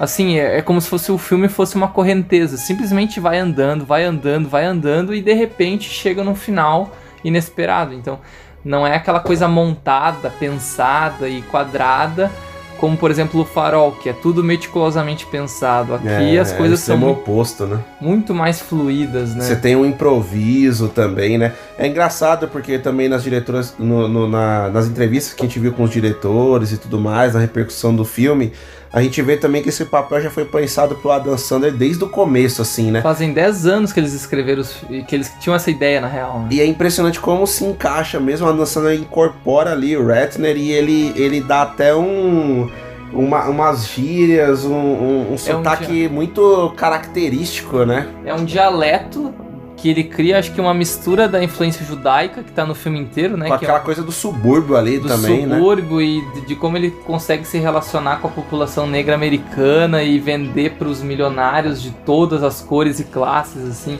Assim, 0.00 0.38
é, 0.38 0.56
é 0.56 0.62
como 0.62 0.80
se 0.80 0.88
fosse 0.88 1.12
o 1.12 1.18
filme 1.18 1.46
fosse 1.46 1.76
uma 1.76 1.88
correnteza. 1.88 2.56
Simplesmente 2.56 3.20
vai 3.20 3.38
andando, 3.38 3.84
vai 3.84 4.02
andando, 4.02 4.48
vai 4.48 4.64
andando 4.64 5.14
e 5.14 5.20
de 5.20 5.34
repente 5.34 5.90
chega 5.90 6.24
no 6.24 6.34
final 6.34 6.96
inesperado. 7.22 7.92
Então, 7.92 8.18
não 8.64 8.86
é 8.86 8.96
aquela 8.96 9.20
coisa 9.20 9.46
montada, 9.46 10.30
pensada 10.30 11.28
e 11.28 11.42
quadrada, 11.42 12.32
como 12.80 12.96
por 12.96 13.10
exemplo 13.10 13.40
o 13.42 13.44
Farol, 13.44 13.92
que 13.92 14.08
é 14.08 14.12
tudo 14.12 14.42
meticulosamente 14.42 15.26
pensado. 15.26 15.94
Aqui 15.94 16.08
É, 16.08 16.38
as 16.40 16.50
coisas 16.52 16.80
é 16.80 16.84
são 16.86 16.94
extremo 16.96 17.06
mu- 17.14 17.20
oposto, 17.20 17.66
né? 17.66 17.78
muito 18.00 18.32
mais 18.34 18.58
fluídas, 18.60 19.34
né? 19.34 19.44
Você 19.44 19.54
tem 19.54 19.76
um 19.76 19.84
improviso 19.84 20.88
também, 20.88 21.36
né? 21.36 21.52
É 21.78 21.86
engraçado 21.86 22.48
porque 22.48 22.78
também 22.78 23.08
nas 23.08 23.22
diretoras, 23.22 23.74
no- 23.78 24.08
no- 24.08 24.28
na- 24.28 24.68
nas 24.70 24.86
entrevistas 24.86 25.34
que 25.34 25.42
a 25.42 25.46
gente 25.46 25.58
viu 25.58 25.72
com 25.72 25.82
os 25.82 25.90
diretores 25.90 26.72
e 26.72 26.78
tudo 26.78 26.98
mais, 26.98 27.34
na 27.34 27.40
repercussão 27.40 27.94
do 27.94 28.04
filme, 28.04 28.52
a 28.92 29.00
gente 29.00 29.22
vê 29.22 29.36
também 29.36 29.62
que 29.62 29.68
esse 29.68 29.84
papel 29.84 30.20
já 30.20 30.30
foi 30.30 30.44
pensado 30.44 30.96
pro 30.96 31.12
Adam 31.12 31.38
Sandler 31.38 31.72
desde 31.72 32.02
o 32.02 32.08
começo, 32.08 32.60
assim, 32.60 32.90
né? 32.90 33.00
Fazem 33.02 33.32
10 33.32 33.66
anos 33.66 33.92
que 33.92 34.00
eles 34.00 34.12
escreveram, 34.12 34.62
os, 34.62 34.84
que 35.06 35.14
eles 35.14 35.32
tinham 35.40 35.54
essa 35.54 35.70
ideia 35.70 36.00
na 36.00 36.08
real. 36.08 36.40
Né? 36.40 36.48
E 36.50 36.60
é 36.60 36.66
impressionante 36.66 37.20
como 37.20 37.46
se 37.46 37.64
encaixa 37.64 38.18
mesmo, 38.18 38.48
a 38.48 38.52
Dan 38.52 38.66
Sandler 38.66 38.98
incorpora 38.98 39.72
ali 39.72 39.96
o 39.96 40.06
Ratner 40.06 40.56
e 40.56 40.72
ele, 40.72 41.12
ele 41.16 41.40
dá 41.40 41.62
até 41.62 41.94
um... 41.94 42.68
Uma, 43.12 43.46
umas 43.46 43.88
gírias, 43.88 44.64
um, 44.64 44.72
um, 44.72 45.32
um 45.32 45.36
sotaque 45.36 46.08
muito 46.08 46.72
característico, 46.76 47.84
né? 47.84 48.06
É 48.24 48.32
um 48.32 48.44
dialeto 48.44 49.34
que 49.80 49.88
ele 49.88 50.04
cria, 50.04 50.38
acho 50.38 50.52
que 50.52 50.60
uma 50.60 50.74
mistura 50.74 51.26
da 51.26 51.42
influência 51.42 51.84
judaica 51.84 52.42
que 52.42 52.52
tá 52.52 52.66
no 52.66 52.74
filme 52.74 52.98
inteiro, 52.98 53.36
né? 53.36 53.48
Com 53.48 53.58
que 53.58 53.64
é 53.64 53.68
aquela 53.68 53.80
coisa 53.80 54.02
do 54.02 54.12
subúrbio 54.12 54.76
ali 54.76 54.98
do 54.98 55.08
também, 55.08 55.46
né? 55.46 55.56
subúrbio 55.56 56.02
e 56.02 56.20
de, 56.34 56.40
de 56.48 56.54
como 56.54 56.76
ele 56.76 56.90
consegue 56.90 57.46
se 57.46 57.58
relacionar 57.58 58.16
com 58.16 58.28
a 58.28 58.30
população 58.30 58.86
negra 58.86 59.14
americana 59.14 60.02
e 60.02 60.18
vender 60.18 60.72
para 60.72 60.86
os 60.86 61.02
milionários 61.02 61.80
de 61.80 61.90
todas 61.90 62.42
as 62.42 62.60
cores 62.60 63.00
e 63.00 63.04
classes, 63.04 63.66
assim. 63.66 63.98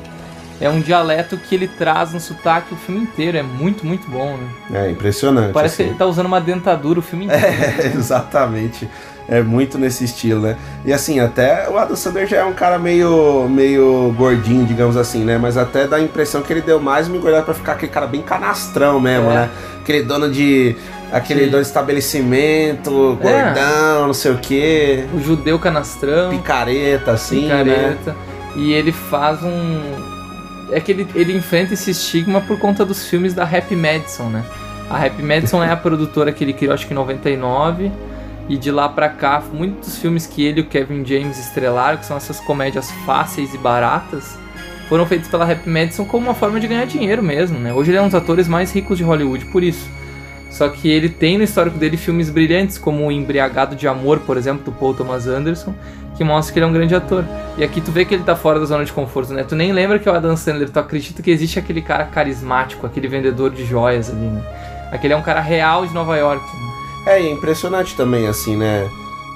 É 0.61 0.69
um 0.69 0.79
dialeto 0.79 1.39
que 1.39 1.55
ele 1.55 1.67
traz 1.67 2.13
no 2.13 2.21
sotaque 2.21 2.75
o 2.75 2.77
filme 2.77 3.01
inteiro, 3.01 3.39
é 3.39 3.43
muito, 3.43 3.87
muito 3.87 4.11
bom, 4.11 4.37
né? 4.69 4.87
É 4.87 4.91
impressionante. 4.91 5.55
Parece 5.55 5.77
que 5.77 5.83
assim. 5.83 5.91
ele 5.93 5.99
tá 5.99 6.05
usando 6.05 6.27
uma 6.27 6.41
dentadura 6.41 6.99
o 6.99 7.03
filme 7.03 7.25
inteiro. 7.27 7.47
É, 7.47 7.87
exatamente. 7.97 8.87
É 9.31 9.41
muito 9.43 9.79
nesse 9.79 10.05
estilo, 10.05 10.41
né? 10.41 10.57
E 10.85 10.93
assim, 10.93 11.21
até 11.21 11.69
o 11.71 11.79
Adam 11.79 11.95
Sandler 11.95 12.27
já 12.27 12.39
é 12.39 12.45
um 12.45 12.53
cara 12.53 12.81
meio, 12.81 13.49
meio 13.49 14.13
gordinho, 14.19 14.67
digamos 14.67 14.97
assim, 14.97 15.23
né? 15.25 15.39
Mas 15.39 15.57
até 15.57 15.87
dá 15.87 15.97
a 15.97 16.01
impressão 16.01 16.43
que 16.43 16.53
ele 16.53 16.61
deu 16.61 16.81
mais 16.81 17.07
uma 17.07 17.17
engordada 17.17 17.45
pra 17.45 17.55
ficar 17.55 17.73
aquele 17.73 17.93
cara 17.93 18.09
bem 18.09 18.23
canastrão 18.23 18.99
mesmo, 19.01 19.31
É. 19.31 19.35
né? 19.35 19.51
Aquele 19.81 20.03
dono 20.03 20.29
de. 20.29 20.75
Aquele 21.13 21.45
Sim. 21.45 21.51
dono 21.51 21.63
de 21.63 21.69
estabelecimento, 21.69 23.19
É. 23.23 23.25
gordão, 23.25 24.07
não 24.09 24.15
sei 24.15 24.33
o 24.33 24.39
quê. 24.39 25.05
O 25.15 25.21
judeu 25.21 25.59
canastrão. 25.59 26.31
Picareta, 26.31 27.13
assim, 27.13 27.47
né? 27.47 27.63
picareta. 27.65 28.17
E 28.57 28.73
ele 28.73 28.91
faz 28.93 29.43
um. 29.45 29.81
É 30.73 30.81
que 30.81 30.91
ele, 30.93 31.07
ele 31.15 31.37
enfrenta 31.37 31.75
esse 31.75 31.91
estigma 31.93 32.41
por 32.41 32.59
conta 32.59 32.85
dos 32.85 33.07
filmes 33.07 33.33
da 33.35 33.45
Happy 33.45 33.75
Madison, 33.77 34.25
né? 34.25 34.45
A 34.89 35.05
Happy 35.05 35.23
Madison 35.23 35.63
é 35.63 35.71
a 35.71 35.77
produtora 35.79 36.33
que 36.33 36.43
ele 36.45 36.53
criou, 36.53 36.75
acho 36.75 36.87
que 36.87 36.93
em 36.93 36.97
99. 36.97 37.91
E 38.51 38.57
de 38.57 38.73
lá 38.73 38.89
pra 38.89 39.09
cá, 39.09 39.41
muitos 39.53 39.97
filmes 39.99 40.27
que 40.27 40.45
ele 40.45 40.59
e 40.59 40.63
o 40.65 40.67
Kevin 40.67 41.07
James 41.07 41.39
estrelaram, 41.39 41.99
que 41.99 42.05
são 42.05 42.17
essas 42.17 42.41
comédias 42.41 42.91
fáceis 43.07 43.55
e 43.55 43.59
baratas, 43.59 44.37
foram 44.89 45.07
feitos 45.07 45.29
pela 45.29 45.49
Happy 45.49 45.71
Madison 45.71 46.05
como 46.05 46.27
uma 46.27 46.35
forma 46.35 46.59
de 46.59 46.67
ganhar 46.67 46.85
dinheiro 46.85 47.23
mesmo, 47.23 47.61
né? 47.61 47.73
Hoje 47.73 47.93
ele 47.93 47.99
é 47.99 48.03
um 48.03 48.07
dos 48.07 48.15
atores 48.17 48.49
mais 48.49 48.73
ricos 48.73 48.99
de 48.99 49.05
Hollywood 49.05 49.45
por 49.53 49.63
isso. 49.63 49.89
Só 50.51 50.69
que 50.69 50.91
ele 50.91 51.09
tem 51.09 51.39
no 51.39 51.45
histórico 51.45 51.79
dele 51.79 51.97
filmes 51.97 52.29
brilhantes, 52.29 52.77
como 52.77 53.07
o 53.07 53.13
Embriagado 53.13 53.77
de 53.77 53.87
Amor, 53.87 54.19
por 54.19 54.37
exemplo, 54.37 54.65
do 54.65 54.73
Paul 54.73 54.95
Thomas 54.95 55.29
Anderson, 55.29 55.73
que 56.17 56.25
mostra 56.25 56.53
que 56.53 56.59
ele 56.59 56.67
é 56.67 56.69
um 56.69 56.73
grande 56.73 56.93
ator. 56.93 57.25
E 57.57 57.63
aqui 57.63 57.81
tu 57.81 57.93
vê 57.93 58.05
que 58.05 58.15
ele 58.15 58.25
tá 58.25 58.35
fora 58.35 58.59
da 58.59 58.67
zona 58.67 58.85
de 58.85 58.93
conforto, 58.93 59.33
né? 59.33 59.45
Tu 59.45 59.55
nem 59.55 59.73
lembra 59.73 60.01
que 60.01 60.09
é 60.09 60.13
o 60.13 60.15
Adam 60.17 60.37
Sandler, 60.37 60.69
tu 60.69 60.81
acredita 60.81 61.23
que 61.23 61.31
existe 61.31 61.57
aquele 61.57 61.83
cara 61.83 62.05
carismático, 62.05 62.85
aquele 62.85 63.07
vendedor 63.07 63.53
de 63.53 63.65
joias 63.65 64.11
ali, 64.11 64.27
né? 64.27 64.43
Aquele 64.91 65.15
é 65.15 65.17
um 65.17 65.23
cara 65.23 65.41
real 65.41 65.87
de 65.87 65.95
Nova 65.95 66.17
York. 66.17 66.45
né? 66.45 66.70
É, 67.07 67.19
é 67.19 67.31
impressionante 67.31 67.97
também, 67.97 68.27
assim, 68.27 68.57
né? 68.57 68.89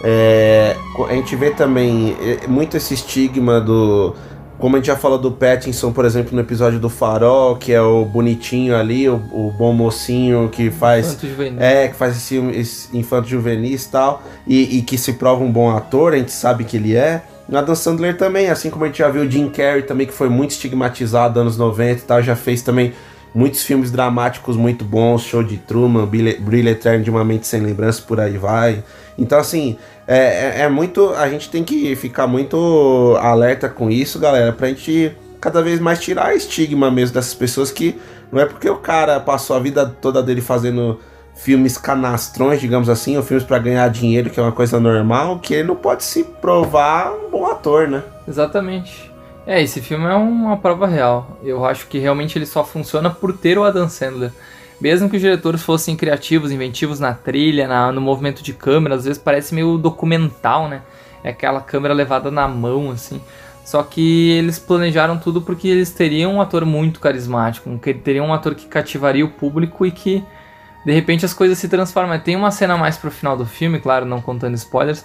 É, 0.02 0.76
a 1.08 1.14
gente 1.14 1.34
vê 1.34 1.50
também 1.50 2.16
é, 2.20 2.46
muito 2.46 2.76
esse 2.76 2.94
estigma 2.94 3.60
do. 3.60 4.14
Como 4.58 4.76
a 4.76 4.78
gente 4.78 4.86
já 4.86 4.96
falou 4.96 5.18
do 5.18 5.32
Pattinson, 5.32 5.92
por 5.92 6.04
exemplo, 6.04 6.34
no 6.34 6.40
episódio 6.40 6.78
do 6.78 6.88
Farol, 6.88 7.56
que 7.56 7.72
é 7.72 7.80
o 7.80 8.04
bonitinho 8.04 8.76
ali, 8.76 9.08
o, 9.08 9.14
o 9.14 9.52
bom 9.58 9.72
mocinho 9.72 10.48
que 10.48 10.70
faz. 10.70 11.14
Tanto 11.14 11.26
juvenil. 11.26 11.60
É, 11.60 11.88
que 11.88 11.94
faz 11.94 12.16
esse, 12.16 12.36
esse 12.36 12.96
infanto 12.96 13.28
juvenis 13.28 13.84
e 13.84 13.90
tal, 13.90 14.22
e, 14.46 14.78
e 14.78 14.82
que 14.82 14.96
se 14.96 15.14
prova 15.14 15.42
um 15.42 15.50
bom 15.50 15.74
ator, 15.74 16.12
a 16.12 16.16
gente 16.16 16.32
sabe 16.32 16.64
que 16.64 16.76
ele 16.76 16.94
é. 16.94 17.24
No 17.48 17.58
Adam 17.58 17.74
Sandler 17.74 18.16
também, 18.16 18.48
assim 18.48 18.70
como 18.70 18.84
a 18.84 18.88
gente 18.88 18.98
já 18.98 19.08
viu 19.08 19.22
o 19.22 19.30
Jim 19.30 19.48
Carrey 19.48 19.82
também, 19.82 20.06
que 20.06 20.14
foi 20.14 20.28
muito 20.28 20.52
estigmatizado 20.52 21.40
anos 21.40 21.58
90 21.58 21.92
e 21.92 21.96
tal, 22.04 22.22
já 22.22 22.36
fez 22.36 22.62
também 22.62 22.94
muitos 23.34 23.62
filmes 23.62 23.90
dramáticos 23.90 24.56
muito 24.56 24.84
bons, 24.84 25.22
Show 25.22 25.42
de 25.42 25.56
Truman, 25.56 26.06
Brilho 26.06 26.68
Eterno 26.68 27.02
de 27.02 27.10
uma 27.10 27.24
Mente 27.24 27.46
Sem 27.46 27.60
Lembrança, 27.60 28.02
por 28.06 28.20
aí 28.20 28.38
vai. 28.38 28.82
Então, 29.18 29.38
assim, 29.38 29.76
é, 30.06 30.60
é, 30.60 30.60
é 30.62 30.68
muito. 30.68 31.10
A 31.14 31.28
gente 31.28 31.50
tem 31.50 31.64
que 31.64 31.96
ficar 31.96 32.26
muito 32.26 33.16
alerta 33.20 33.68
com 33.68 33.90
isso, 33.90 34.18
galera, 34.18 34.52
pra 34.52 34.68
gente 34.68 35.12
cada 35.40 35.60
vez 35.60 35.80
mais 35.80 36.00
tirar 36.00 36.34
estigma 36.34 36.90
mesmo 36.90 37.14
dessas 37.14 37.34
pessoas 37.34 37.70
que 37.70 37.98
não 38.32 38.40
é 38.40 38.46
porque 38.46 38.68
o 38.68 38.76
cara 38.76 39.20
passou 39.20 39.54
a 39.56 39.60
vida 39.60 39.86
toda 40.00 40.22
dele 40.22 40.40
fazendo 40.40 40.98
filmes 41.34 41.76
canastrões, 41.76 42.60
digamos 42.60 42.88
assim, 42.88 43.16
ou 43.16 43.22
filmes 43.22 43.44
pra 43.44 43.58
ganhar 43.58 43.88
dinheiro, 43.88 44.30
que 44.30 44.38
é 44.38 44.42
uma 44.42 44.52
coisa 44.52 44.78
normal, 44.80 45.38
que 45.40 45.52
ele 45.52 45.68
não 45.68 45.76
pode 45.76 46.04
se 46.04 46.24
provar 46.24 47.12
um 47.12 47.30
bom 47.30 47.46
ator, 47.46 47.88
né? 47.88 48.02
Exatamente. 48.26 49.13
É, 49.46 49.60
esse 49.62 49.80
filme 49.80 50.06
é 50.06 50.14
uma 50.14 50.56
prova 50.56 50.86
real. 50.86 51.38
Eu 51.42 51.64
acho 51.64 51.86
que 51.86 51.98
realmente 51.98 52.38
ele 52.38 52.46
só 52.46 52.64
funciona 52.64 53.10
por 53.10 53.36
ter 53.36 53.58
o 53.58 53.64
Adam 53.64 53.88
Sandler. 53.88 54.32
Mesmo 54.80 55.08
que 55.08 55.16
os 55.16 55.22
diretores 55.22 55.62
fossem 55.62 55.96
criativos, 55.96 56.50
inventivos 56.50 56.98
na 56.98 57.12
trilha, 57.14 57.68
na- 57.68 57.92
no 57.92 58.00
movimento 58.00 58.42
de 58.42 58.52
câmera, 58.52 58.94
às 58.94 59.04
vezes 59.04 59.22
parece 59.22 59.54
meio 59.54 59.76
documental, 59.78 60.68
né? 60.68 60.82
É 61.22 61.30
aquela 61.30 61.60
câmera 61.60 61.94
levada 61.94 62.30
na 62.30 62.48
mão, 62.48 62.90
assim. 62.90 63.20
Só 63.64 63.82
que 63.82 64.30
eles 64.32 64.58
planejaram 64.58 65.18
tudo 65.18 65.40
porque 65.40 65.68
eles 65.68 65.90
teriam 65.90 66.34
um 66.34 66.40
ator 66.40 66.66
muito 66.66 67.00
carismático, 67.00 67.70
teriam 68.02 68.26
um 68.26 68.34
ator 68.34 68.54
que 68.54 68.66
cativaria 68.66 69.24
o 69.24 69.30
público 69.30 69.86
e 69.86 69.90
que 69.90 70.22
de 70.84 70.92
repente 70.92 71.24
as 71.24 71.32
coisas 71.32 71.56
se 71.58 71.68
transformam. 71.68 72.18
Tem 72.18 72.36
uma 72.36 72.50
cena 72.50 72.76
mais 72.76 72.98
pro 72.98 73.10
final 73.10 73.36
do 73.36 73.46
filme, 73.46 73.80
claro, 73.80 74.04
não 74.04 74.20
contando 74.20 74.54
spoilers, 74.54 75.04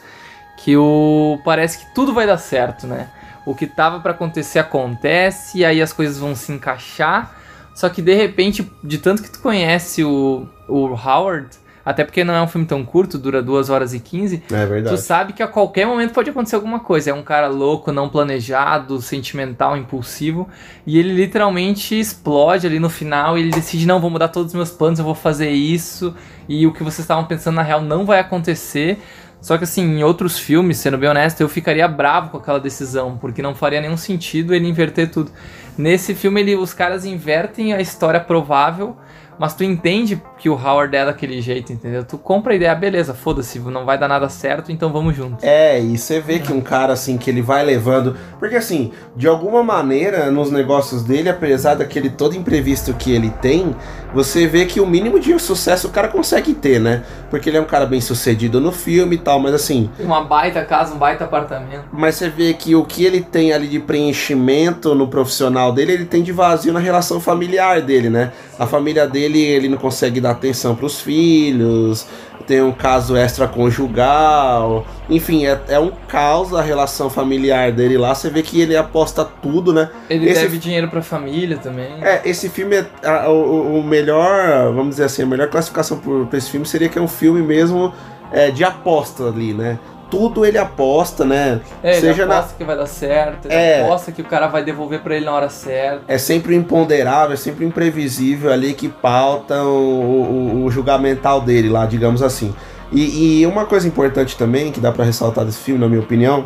que 0.58 0.75
o 0.75 1.39
parece 1.46 1.79
que 1.79 1.93
tudo 1.93 2.13
vai 2.13 2.27
dar 2.27 2.38
certo, 2.38 2.86
né? 2.86 3.10
O 3.50 3.56
que 3.56 3.65
tava 3.65 4.00
pra 4.00 4.12
acontecer 4.12 4.60
acontece 4.60 5.58
e 5.60 5.65
aí 5.65 5.82
as 5.82 5.91
coisas 5.91 6.20
vão 6.20 6.36
se 6.36 6.51
encaixar. 6.51 7.36
Só 7.74 7.89
que 7.89 8.01
de 8.01 8.13
repente, 8.13 8.70
de 8.84 8.98
tanto 8.98 9.24
que 9.24 9.29
tu 9.32 9.39
conhece 9.39 10.03
o, 10.03 10.46
o 10.68 10.88
Howard, 10.94 11.48
até 11.86 12.03
porque 12.03 12.24
não 12.24 12.36
é 12.36 12.41
um 12.41 12.48
filme 12.48 12.68
tão 12.68 12.84
curto, 12.86 13.18
dura 13.18 13.41
2 13.41 13.70
horas 13.72 13.94
e 13.94 14.00
15, 14.00 14.36
É 14.36 14.39
Tu 14.65 14.70
verdade. 14.70 15.01
sabe 15.01 15.34
que 15.34 15.41
a 15.41 15.48
qualquer 15.48 15.88
momento 15.88 16.13
pode 16.13 16.29
acontecer 16.29 16.56
alguma 16.58 16.79
coisa. 16.82 17.10
É 17.10 17.13
um 17.13 17.24
cara 17.24 17.48
louco, 17.48 17.91
não 17.91 18.08
planejado, 18.10 19.01
sentimental, 19.01 19.75
impulsivo. 19.75 20.48
E 20.86 21.00
ele 21.00 21.13
literalmente 21.13 22.00
explode 22.00 22.68
ali 22.68 22.79
no 22.79 22.89
final 22.89 23.36
e 23.36 23.41
ele 23.41 23.51
decide: 23.51 23.88
não, 23.88 24.00
vou 24.00 24.12
mudar 24.12 24.27
todos 24.27 24.50
os 24.51 24.56
meus 24.56 24.70
planos, 24.70 25.00
eu 25.00 25.06
vou 25.06 25.15
fazer 25.15 25.50
isso. 25.50 26.13
E 26.48 26.68
o 26.68 26.74
que 26.74 26.84
vocês 26.84 27.00
estavam 27.00 27.24
pensando 27.25 27.56
na 27.56 27.63
real 27.63 27.82
não 27.82 28.06
vai 28.06 28.20
acontecer. 28.20 29.00
Só 29.41 29.58
que 29.58 29.63
assim, 29.63 29.84
em 29.84 30.03
outros 30.03 30.38
filmes, 30.38 30.77
sendo 30.77 30.98
bem 30.98 31.10
honesto, 31.10 31.41
eu 31.41 31.50
ficaria 31.50 31.88
bravo 31.88 32.29
com 32.29 32.38
aquela 32.38 32.60
decisão, 32.60 33.17
porque 33.17 33.41
não 33.41 33.55
faria 33.55 33.79
nenhum 33.79 33.98
sentido 33.98 34.53
ele 34.53 34.67
inverter 34.67 35.10
tudo. 35.10 35.31
Nesse 35.77 36.13
filme, 36.13 36.41
ele, 36.41 36.55
os 36.55 36.74
caras 36.74 37.05
invertem 37.05 37.74
a 37.74 37.79
história 37.79 38.19
provável, 38.19 38.98
mas 39.39 39.53
tu 39.53 39.63
entende 39.63 40.22
que 40.38 40.50
o 40.50 40.53
Howard 40.53 40.96
é 40.96 41.05
daquele 41.05 41.41
jeito, 41.41 41.72
entendeu? 41.72 42.03
Tu 42.03 42.17
compra 42.17 42.53
a 42.53 42.55
ideia, 42.55 42.75
beleza, 42.75 43.13
foda-se, 43.13 43.58
não 43.60 43.86
vai 43.86 43.98
dar 43.98 44.10
nada 44.10 44.27
certo, 44.27 44.72
então 44.72 44.91
vamos 44.91 45.15
juntos. 45.15 45.43
É, 45.43 45.79
e 45.79 45.98
você 45.98 46.19
vê 46.19 46.39
que 46.39 46.51
um 46.51 46.60
cara 46.60 46.93
assim 46.93 47.17
que 47.17 47.29
ele 47.29 47.41
vai 47.41 47.63
levando. 47.63 48.17
Porque 48.38 48.58
assim, 48.58 48.91
de 49.15 49.27
alguma 49.27 49.63
maneira, 49.63 50.29
nos 50.29 50.51
negócios 50.51 51.03
dele, 51.03 51.29
apesar 51.29 51.75
daquele 51.75 52.10
todo 52.10 52.36
imprevisto 52.36 52.93
que 52.93 53.12
ele 53.12 53.29
tem, 53.41 53.74
você 54.13 54.46
vê 54.48 54.65
que 54.65 54.81
o 54.81 54.86
mínimo 54.86 55.19
de 55.19 55.38
sucesso 55.39 55.88
o 55.88 55.91
cara 55.91 56.08
consegue 56.08 56.53
ter, 56.53 56.79
né? 56.79 57.03
Porque 57.29 57.50
ele 57.50 57.58
é 57.58 57.62
um 57.62 57.65
cara 57.65 57.86
bem 57.86 58.01
sucedido 58.01 58.60
no 58.60 58.72
filme 58.72 59.15
e 59.15 59.19
tal, 59.19 59.39
mas 59.39 59.53
assim. 59.53 59.89
Uma 60.00 60.24
baita 60.24 60.65
casa, 60.65 60.93
um 60.93 60.98
baita 60.98 61.24
apartamento. 61.24 61.86
Mas 61.91 62.15
você 62.15 62.27
vê 62.27 62.53
que 62.53 62.75
o 62.75 62.84
que 62.84 63.05
ele 63.05 63.22
tem 63.22 63.53
ali 63.53 63.67
de 63.67 63.79
preenchimento 63.79 64.96
no 64.96 65.08
profissional 65.08 65.72
dele, 65.72 65.93
ele 65.93 66.05
tem 66.05 66.24
de 66.24 66.31
vazio 66.31 66.74
na 66.74 66.79
relação 66.79 67.22
familiar 67.22 67.81
dele, 67.81 68.10
né? 68.10 68.31
A 68.58 68.65
família 68.65 69.08
dele, 69.08 69.28
ele 69.38 69.67
não 69.69 69.77
consegue 69.77 70.19
dar 70.21 70.31
atenção 70.31 70.75
pros 70.75 71.00
filhos, 71.01 72.07
tem 72.48 72.62
um 72.63 72.71
caso 72.71 73.15
extraconjugal, 73.15 74.86
enfim, 75.09 75.45
é, 75.45 75.59
é 75.67 75.79
um 75.79 75.91
caos 76.07 76.53
a 76.53 76.62
relação 76.62 77.09
familiar 77.09 77.71
dele 77.71 77.98
lá. 77.98 78.13
Você 78.15 78.29
vê 78.29 78.41
que 78.41 78.59
ele 78.59 78.75
aposta 78.75 79.24
tudo, 79.24 79.71
né? 79.74 79.89
Ele 80.09 80.27
Esse- 80.29 80.41
deve 80.41 80.57
dinheiro 80.57 80.88
pra 80.88 81.01
família 81.01 81.57
também. 81.57 81.88
É, 82.01 82.21
esse 82.25 82.50
filme 82.50 82.75
é 82.77 82.86
a- 83.07 83.29
o, 83.29 83.79
o 83.79 83.83
melhor, 83.83 84.74
vamos 84.74 84.91
dizer 84.91 85.03
assim, 85.05 85.24
a 85.24 85.25
melhor 85.25 85.48
classificação 85.50 85.98
pra 86.00 86.38
esse 86.38 86.50
filme 86.50 86.65
seria 86.65 86.89
que 86.89 86.98
é 86.98 87.01
um 87.01 87.07
filme 87.07 87.41
mesmo 87.41 87.93
é, 88.31 88.51
de 88.51 88.63
aposta 88.63 89.27
ali, 89.27 89.53
né? 89.53 89.77
Tudo 90.10 90.46
ele 90.46 90.58
aposta, 90.58 91.24
né? 91.25 91.62
É, 91.84 91.92
ele 91.92 92.01
Seja 92.01 92.25
na- 92.25 92.38
aposta 92.39 92.56
que 92.58 92.63
vai 92.63 92.75
dar 92.78 92.86
certo, 92.88 93.46
ele 93.46 93.54
É. 93.54 93.84
aposta 93.84 94.12
que 94.12 94.22
o 94.22 94.25
cara 94.25 94.48
vai 94.48 94.63
devolver 94.63 95.00
pra 95.01 95.16
ele 95.16 95.25
na 95.25 95.34
hora 95.34 95.50
certa. 95.50 96.01
É 96.08 96.18
sempre 96.18 96.56
imponderável, 96.56 97.34
é 97.34 97.38
sempre 97.38 97.66
imprevisível 97.66 98.51
ali 98.51 98.74
que 98.74 98.88
pauta 98.89 99.62
o, 99.63 99.68
o, 99.68 100.66
o 100.66 100.72
julgamental 100.72 101.42
dele 101.42 101.70
lá, 101.70 101.86
digamos 101.86 102.22
assim. 102.24 102.54
E, 102.92 103.42
e 103.42 103.46
uma 103.46 103.66
coisa 103.66 103.88
importante 103.88 104.36
também 104.36 104.72
que 104.72 104.80
dá 104.80 104.92
pra 104.92 105.06
ressaltar 105.06 105.46
desse 105.46 105.60
filme, 105.60 105.80
na 105.80 105.88
minha 105.88 106.01
opinião, 106.01 106.46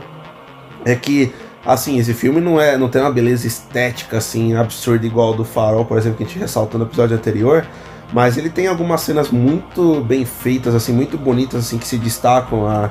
é 0.85 0.93
que 0.95 1.33
assim, 1.65 1.97
esse 1.97 2.13
filme 2.13 2.41
não 2.41 2.59
é 2.59 2.77
não 2.77 2.89
tem 2.89 3.01
uma 3.01 3.09
beleza 3.11 3.47
estética 3.47 4.17
assim 4.17 4.53
absurda 4.53 5.05
igual 5.05 5.33
do 5.33 5.45
Farol, 5.45 5.85
por 5.85 5.97
exemplo, 5.97 6.17
que 6.17 6.23
a 6.23 6.27
gente 6.27 6.37
ressaltou 6.39 6.77
no 6.77 6.85
episódio 6.85 7.15
anterior, 7.15 7.65
mas 8.11 8.37
ele 8.37 8.49
tem 8.49 8.67
algumas 8.67 8.99
cenas 8.99 9.31
muito 9.31 10.01
bem 10.01 10.25
feitas 10.25 10.75
assim, 10.75 10.91
muito 10.91 11.17
bonitas 11.17 11.61
assim 11.65 11.77
que 11.77 11.87
se 11.87 11.97
destacam 11.97 12.67
a 12.67 12.89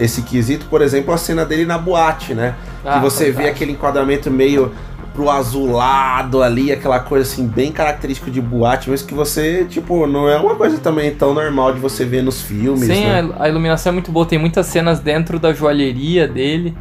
esse 0.00 0.22
quesito, 0.22 0.66
por 0.66 0.80
exemplo, 0.82 1.12
a 1.12 1.16
cena 1.18 1.44
dele 1.44 1.64
na 1.64 1.78
boate, 1.78 2.34
né? 2.34 2.54
Ah, 2.84 2.94
que 2.94 3.00
você 3.00 3.24
vê 3.26 3.30
fantástico. 3.32 3.54
aquele 3.56 3.72
enquadramento 3.72 4.30
meio 4.30 4.72
pro 5.12 5.30
azulado 5.30 6.42
ali, 6.42 6.72
aquela 6.72 6.98
coisa 6.98 7.30
assim, 7.30 7.46
bem 7.46 7.70
característico 7.70 8.30
de 8.30 8.40
boate, 8.40 8.90
mas 8.90 9.00
que 9.00 9.14
você, 9.14 9.64
tipo, 9.64 10.06
não 10.08 10.28
é 10.28 10.36
uma 10.36 10.56
coisa 10.56 10.78
também 10.78 11.14
tão 11.14 11.32
normal 11.32 11.72
de 11.72 11.78
você 11.78 12.04
ver 12.04 12.22
nos 12.22 12.42
filmes, 12.42 12.86
Sim, 12.88 13.04
né? 13.04 13.28
a 13.38 13.48
iluminação 13.48 13.90
é 13.90 13.92
muito 13.92 14.10
boa, 14.10 14.26
tem 14.26 14.38
muitas 14.38 14.66
cenas 14.66 14.98
dentro 14.98 15.38
da 15.38 15.52
joalheria 15.52 16.26
dele. 16.26 16.76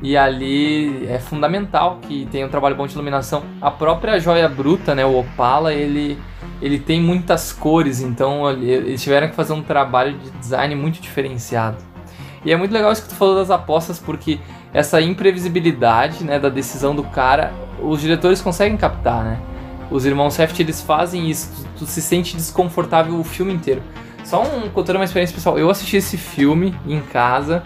E 0.00 0.16
ali 0.16 1.08
é 1.08 1.18
fundamental 1.18 1.98
que 2.00 2.28
tenha 2.30 2.46
um 2.46 2.48
trabalho 2.48 2.76
bom 2.76 2.86
de 2.86 2.92
iluminação. 2.94 3.42
A 3.60 3.68
própria 3.68 4.20
joia 4.20 4.48
bruta, 4.48 4.94
né, 4.94 5.04
o 5.04 5.18
Opala, 5.18 5.74
ele, 5.74 6.16
ele 6.62 6.78
tem 6.78 7.00
muitas 7.00 7.52
cores, 7.52 8.00
então 8.00 8.48
ele- 8.48 8.70
eles 8.70 9.02
tiveram 9.02 9.26
que 9.28 9.34
fazer 9.34 9.54
um 9.54 9.62
trabalho 9.62 10.16
de 10.16 10.30
design 10.38 10.72
muito 10.76 11.00
diferenciado. 11.00 11.78
E 12.44 12.52
é 12.52 12.56
muito 12.56 12.72
legal 12.72 12.92
isso 12.92 13.02
que 13.02 13.08
tu 13.08 13.14
falou 13.14 13.34
das 13.34 13.50
apostas, 13.50 13.98
porque 13.98 14.38
essa 14.72 15.00
imprevisibilidade 15.00 16.24
né, 16.24 16.38
da 16.38 16.48
decisão 16.48 16.94
do 16.94 17.02
cara, 17.04 17.52
os 17.82 18.00
diretores 18.00 18.40
conseguem 18.40 18.76
captar, 18.76 19.24
né? 19.24 19.38
Os 19.90 20.04
irmãos 20.04 20.34
Seft, 20.34 20.60
eles 20.60 20.82
fazem 20.82 21.28
isso, 21.30 21.64
tu, 21.74 21.80
tu 21.80 21.86
se 21.86 22.02
sente 22.02 22.36
desconfortável 22.36 23.18
o 23.18 23.24
filme 23.24 23.52
inteiro. 23.52 23.82
Só 24.24 24.42
um 24.42 24.68
contando 24.68 24.96
uma 24.96 25.04
experiência 25.04 25.34
pessoal, 25.34 25.58
eu 25.58 25.70
assisti 25.70 25.96
esse 25.96 26.18
filme 26.18 26.74
em 26.86 27.00
casa, 27.00 27.62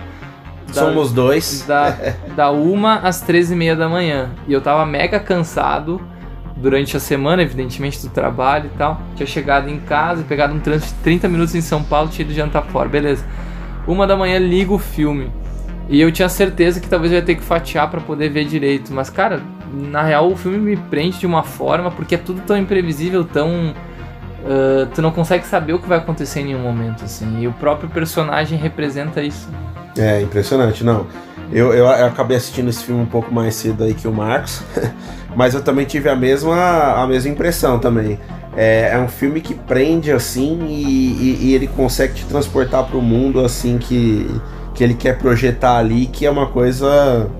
da- 0.68 0.74
Somos 0.74 1.12
dois. 1.12 1.64
da, 1.66 1.90
da 2.36 2.50
uma 2.52 2.96
às 3.00 3.20
13 3.20 3.54
e 3.54 3.56
meia 3.56 3.74
da 3.74 3.88
manhã. 3.88 4.30
E 4.46 4.52
eu 4.52 4.60
tava 4.60 4.86
mega 4.86 5.18
cansado 5.18 6.00
durante 6.56 6.96
a 6.96 7.00
semana, 7.00 7.42
evidentemente, 7.42 8.00
do 8.00 8.08
trabalho 8.10 8.70
e 8.72 8.78
tal. 8.78 9.00
Tinha 9.16 9.26
chegado 9.26 9.68
em 9.68 9.80
casa, 9.80 10.22
pegado 10.22 10.54
um 10.54 10.60
trânsito 10.60 10.94
de 10.94 11.00
30 11.00 11.28
minutos 11.28 11.54
em 11.56 11.60
São 11.60 11.82
Paulo, 11.82 12.08
tinha 12.08 12.24
ido 12.24 12.32
jantar 12.32 12.62
fora, 12.66 12.88
beleza. 12.88 13.24
Uma 13.86 14.06
da 14.06 14.16
manhã 14.16 14.38
ligo 14.38 14.74
o 14.74 14.78
filme. 14.78 15.30
E 15.88 16.00
eu 16.00 16.10
tinha 16.12 16.28
certeza 16.28 16.80
que 16.80 16.88
talvez 16.88 17.12
eu 17.12 17.18
ia 17.18 17.24
ter 17.24 17.34
que 17.34 17.42
fatiar 17.42 17.90
pra 17.90 18.00
poder 18.00 18.28
ver 18.28 18.44
direito. 18.44 18.92
Mas, 18.92 19.10
cara, 19.10 19.42
na 19.72 20.02
real 20.02 20.30
o 20.30 20.36
filme 20.36 20.58
me 20.58 20.76
prende 20.76 21.18
de 21.18 21.26
uma 21.26 21.42
forma 21.42 21.90
porque 21.90 22.14
é 22.14 22.18
tudo 22.18 22.40
tão 22.46 22.56
imprevisível, 22.56 23.24
tão. 23.24 23.74
ah, 24.46 24.88
tu 24.94 25.02
não 25.02 25.10
consegue 25.10 25.46
saber 25.46 25.72
o 25.72 25.78
que 25.78 25.88
vai 25.88 25.98
acontecer 25.98 26.40
em 26.40 26.44
nenhum 26.46 26.62
momento, 26.62 27.04
assim. 27.04 27.40
E 27.40 27.48
o 27.48 27.52
próprio 27.52 27.88
personagem 27.90 28.58
representa 28.58 29.22
isso. 29.22 29.48
É, 29.98 30.22
impressionante, 30.22 30.84
não. 30.84 31.06
Eu, 31.52 31.74
eu, 31.74 31.84
eu 31.84 32.06
acabei 32.06 32.36
assistindo 32.38 32.70
esse 32.70 32.82
filme 32.82 33.02
um 33.02 33.06
pouco 33.06 33.32
mais 33.34 33.54
cedo 33.54 33.84
aí 33.84 33.92
que 33.92 34.08
o 34.08 34.12
Marcos, 34.12 34.62
mas 35.36 35.52
eu 35.52 35.62
também 35.62 35.84
tive 35.84 36.08
a 36.08 36.16
mesma, 36.16 36.94
a 36.94 37.06
mesma 37.06 37.30
impressão 37.30 37.78
também. 37.78 38.18
É, 38.56 38.90
é 38.92 38.98
um 38.98 39.08
filme 39.08 39.40
que 39.40 39.54
prende 39.54 40.12
assim 40.12 40.66
e, 40.68 40.74
e- 40.74 41.38
e 41.46 41.54
ele 41.54 41.66
consegue 41.66 42.14
te 42.14 42.24
transportar 42.26 42.84
para 42.84 42.98
o 42.98 43.02
mundo 43.02 43.40
assim 43.40 43.78
que, 43.78 44.28
que 44.74 44.84
ele 44.84 44.94
quer 44.94 45.18
projetar 45.18 45.78
ali, 45.78 46.06
que 46.06 46.26
é 46.26 46.30
uma 46.30 46.46
coisa 46.46 47.30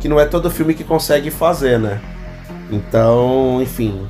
que 0.00 0.08
não 0.08 0.18
é 0.18 0.24
todo 0.24 0.50
filme 0.50 0.72
que 0.74 0.82
consegue 0.82 1.30
fazer, 1.30 1.78
né? 1.78 2.00
Então, 2.70 3.60
enfim, 3.62 4.00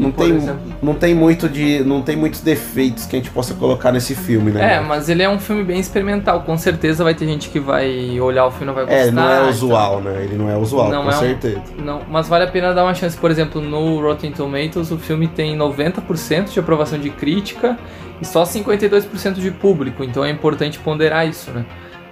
não 0.00 0.10
tem, 0.12 0.30
exemplo? 0.36 0.60
não 0.82 0.94
tem 0.94 1.14
muito 1.14 1.48
de, 1.48 1.84
não 1.84 2.02
tem 2.02 2.16
muitos 2.16 2.40
defeitos 2.40 3.06
que 3.06 3.16
a 3.16 3.18
gente 3.18 3.30
possa 3.30 3.54
colocar 3.54 3.92
nesse 3.92 4.14
filme, 4.14 4.50
né? 4.50 4.76
É, 4.76 4.80
mas 4.80 5.08
ele 5.08 5.22
é 5.22 5.28
um 5.28 5.38
filme 5.38 5.62
bem 5.62 5.78
experimental. 5.78 6.40
Com 6.42 6.56
certeza 6.56 7.04
vai 7.04 7.14
ter 7.14 7.26
gente 7.26 7.48
que 7.50 7.60
vai 7.60 8.18
olhar 8.20 8.46
o 8.46 8.50
filme 8.50 8.64
e 8.64 8.66
não 8.68 8.74
vai 8.74 8.84
gostar. 8.84 8.98
É, 8.98 9.02
ele 9.02 9.10
não 9.12 9.28
é 9.30 9.36
então- 9.38 9.50
usual, 9.50 10.00
né? 10.00 10.24
Ele 10.24 10.36
não 10.36 10.48
é 10.50 10.56
usual, 10.56 10.90
Não 10.90 11.04
com 11.04 11.10
é 11.10 11.16
um- 11.16 11.20
certeza. 11.20 11.62
Não, 11.78 12.00
mas 12.10 12.28
vale 12.28 12.44
a 12.44 12.48
pena 12.48 12.72
dar 12.72 12.84
uma 12.84 12.94
chance. 12.94 13.16
Por 13.16 13.30
exemplo, 13.30 13.60
no 13.60 14.00
Rotten 14.00 14.32
Tomatoes, 14.32 14.90
o 14.90 14.98
filme 14.98 15.28
tem 15.28 15.56
90% 15.56 16.52
de 16.52 16.58
aprovação 16.60 16.98
de 16.98 17.10
crítica 17.10 17.78
e 18.20 18.24
só 18.24 18.44
52% 18.44 19.34
de 19.40 19.50
público. 19.50 20.02
Então 20.02 20.24
é 20.24 20.30
importante 20.30 20.78
ponderar 20.78 21.28
isso, 21.28 21.50
né? 21.50 21.64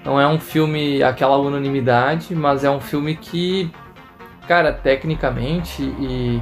Não 0.04 0.20
é 0.20 0.26
um 0.26 0.38
filme 0.38 1.02
aquela 1.02 1.36
unanimidade, 1.38 2.34
mas 2.34 2.64
é 2.64 2.70
um 2.70 2.80
filme 2.80 3.14
que, 3.16 3.70
cara, 4.46 4.72
tecnicamente 4.72 5.82
e 5.82 6.40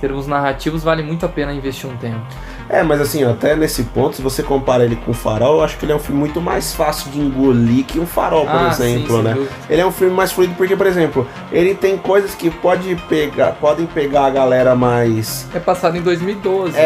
termos 0.00 0.26
narrativos 0.26 0.82
vale 0.82 1.02
muito 1.02 1.24
a 1.26 1.28
pena 1.28 1.52
investir 1.52 1.88
um 1.88 1.96
tempo. 1.96 2.20
É, 2.68 2.82
mas 2.82 3.00
assim, 3.00 3.22
até 3.24 3.54
nesse 3.54 3.84
ponto, 3.84 4.16
se 4.16 4.22
você 4.22 4.42
compara 4.42 4.84
ele 4.84 4.96
com 4.96 5.12
o 5.12 5.14
Farol, 5.14 5.58
eu 5.58 5.64
acho 5.64 5.76
que 5.78 5.84
ele 5.84 5.92
é 5.92 5.94
um 5.94 6.00
filme 6.00 6.18
muito 6.18 6.40
mais 6.40 6.74
fácil 6.74 7.10
de 7.12 7.20
engolir 7.20 7.84
que 7.84 7.98
o 8.00 8.06
Farol, 8.06 8.44
por 8.44 8.54
Ah, 8.56 8.72
sim, 8.72 8.82
exemplo, 8.96 9.14
sem 9.16 9.22
né? 9.22 9.34
dúvida. 9.34 9.52
Ele 9.70 9.80
é 9.80 9.86
um 9.86 9.92
filme 9.92 10.12
mais 10.12 10.32
fluido 10.32 10.52
porque, 10.56 10.74
por 10.74 10.86
exemplo, 10.86 11.28
ele 11.52 11.74
tem 11.74 11.96
coisas 11.96 12.34
que 12.34 12.50
pode 12.50 12.96
pegar, 13.08 13.52
podem 13.52 13.86
pegar 13.86 14.26
a 14.26 14.30
galera 14.30 14.74
mais. 14.74 15.46
É 15.54 15.60
passado 15.60 15.96
em 15.96 16.02
2012. 16.02 16.72
né? 16.72 16.78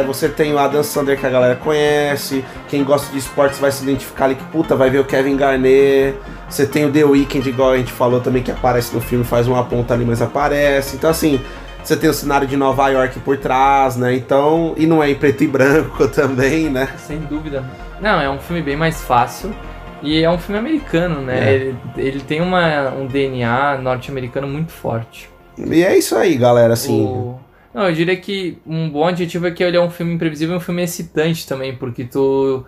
É, 0.00 0.04
você 0.06 0.28
tem 0.28 0.52
o 0.52 0.58
Adam 0.58 0.82
Sandler 0.82 1.18
que 1.18 1.26
a 1.26 1.30
galera 1.30 1.56
conhece, 1.56 2.44
quem 2.68 2.84
gosta 2.84 3.10
de 3.10 3.18
esportes 3.18 3.58
vai 3.58 3.70
se 3.72 3.82
identificar 3.82 4.26
ali 4.26 4.34
que 4.34 4.44
puta, 4.44 4.76
vai 4.76 4.90
ver 4.90 4.98
o 4.98 5.04
Kevin 5.04 5.36
Garnett. 5.36 6.16
Você 6.48 6.66
tem 6.66 6.84
o 6.84 6.92
The 6.92 7.04
Weeknd, 7.04 7.48
igual 7.48 7.70
a 7.70 7.78
gente 7.78 7.90
falou 7.90 8.20
também, 8.20 8.42
que 8.42 8.50
aparece 8.50 8.94
no 8.94 9.00
filme, 9.00 9.24
faz 9.24 9.48
uma 9.48 9.64
ponta 9.64 9.94
ali, 9.94 10.04
mas 10.04 10.20
aparece. 10.20 10.96
Então, 10.96 11.08
assim, 11.08 11.40
você 11.82 11.96
tem 11.96 12.08
o 12.08 12.14
cenário 12.14 12.46
de 12.46 12.56
Nova 12.56 12.88
York 12.88 13.18
por 13.20 13.36
trás, 13.38 13.96
né? 13.96 14.14
Então, 14.14 14.74
e 14.76 14.86
não 14.86 15.02
é 15.02 15.10
em 15.10 15.14
preto 15.14 15.42
e 15.44 15.46
branco 15.48 16.06
também, 16.12 16.68
né? 16.70 16.88
Sem 16.98 17.18
dúvida. 17.20 17.64
Não, 18.00 18.20
é 18.20 18.28
um 18.30 18.38
filme 18.38 18.62
bem 18.62 18.76
mais 18.76 19.00
fácil. 19.02 19.54
E 20.02 20.22
é 20.22 20.28
um 20.30 20.38
filme 20.38 20.58
americano, 20.58 21.20
né? 21.20 21.48
É. 21.50 21.54
Ele, 21.54 21.76
ele 21.96 22.20
tem 22.20 22.40
uma, 22.40 22.90
um 22.90 23.06
DNA 23.06 23.78
norte-americano 23.78 24.48
muito 24.48 24.72
forte. 24.72 25.30
E 25.56 25.84
é 25.84 25.96
isso 25.96 26.16
aí, 26.16 26.36
galera, 26.36 26.72
assim. 26.72 27.04
O- 27.04 27.38
Não, 27.72 27.88
eu 27.88 27.94
diria 27.94 28.16
que 28.16 28.58
um 28.66 28.90
bom 28.90 29.06
adjetivo 29.06 29.46
é 29.46 29.50
que 29.52 29.62
ele 29.62 29.76
é 29.76 29.80
um 29.80 29.90
filme 29.90 30.12
imprevisível 30.14 30.54
e 30.54 30.58
um 30.58 30.60
filme 30.60 30.82
excitante 30.82 31.46
também, 31.46 31.76
porque 31.76 32.02
tu, 32.04 32.64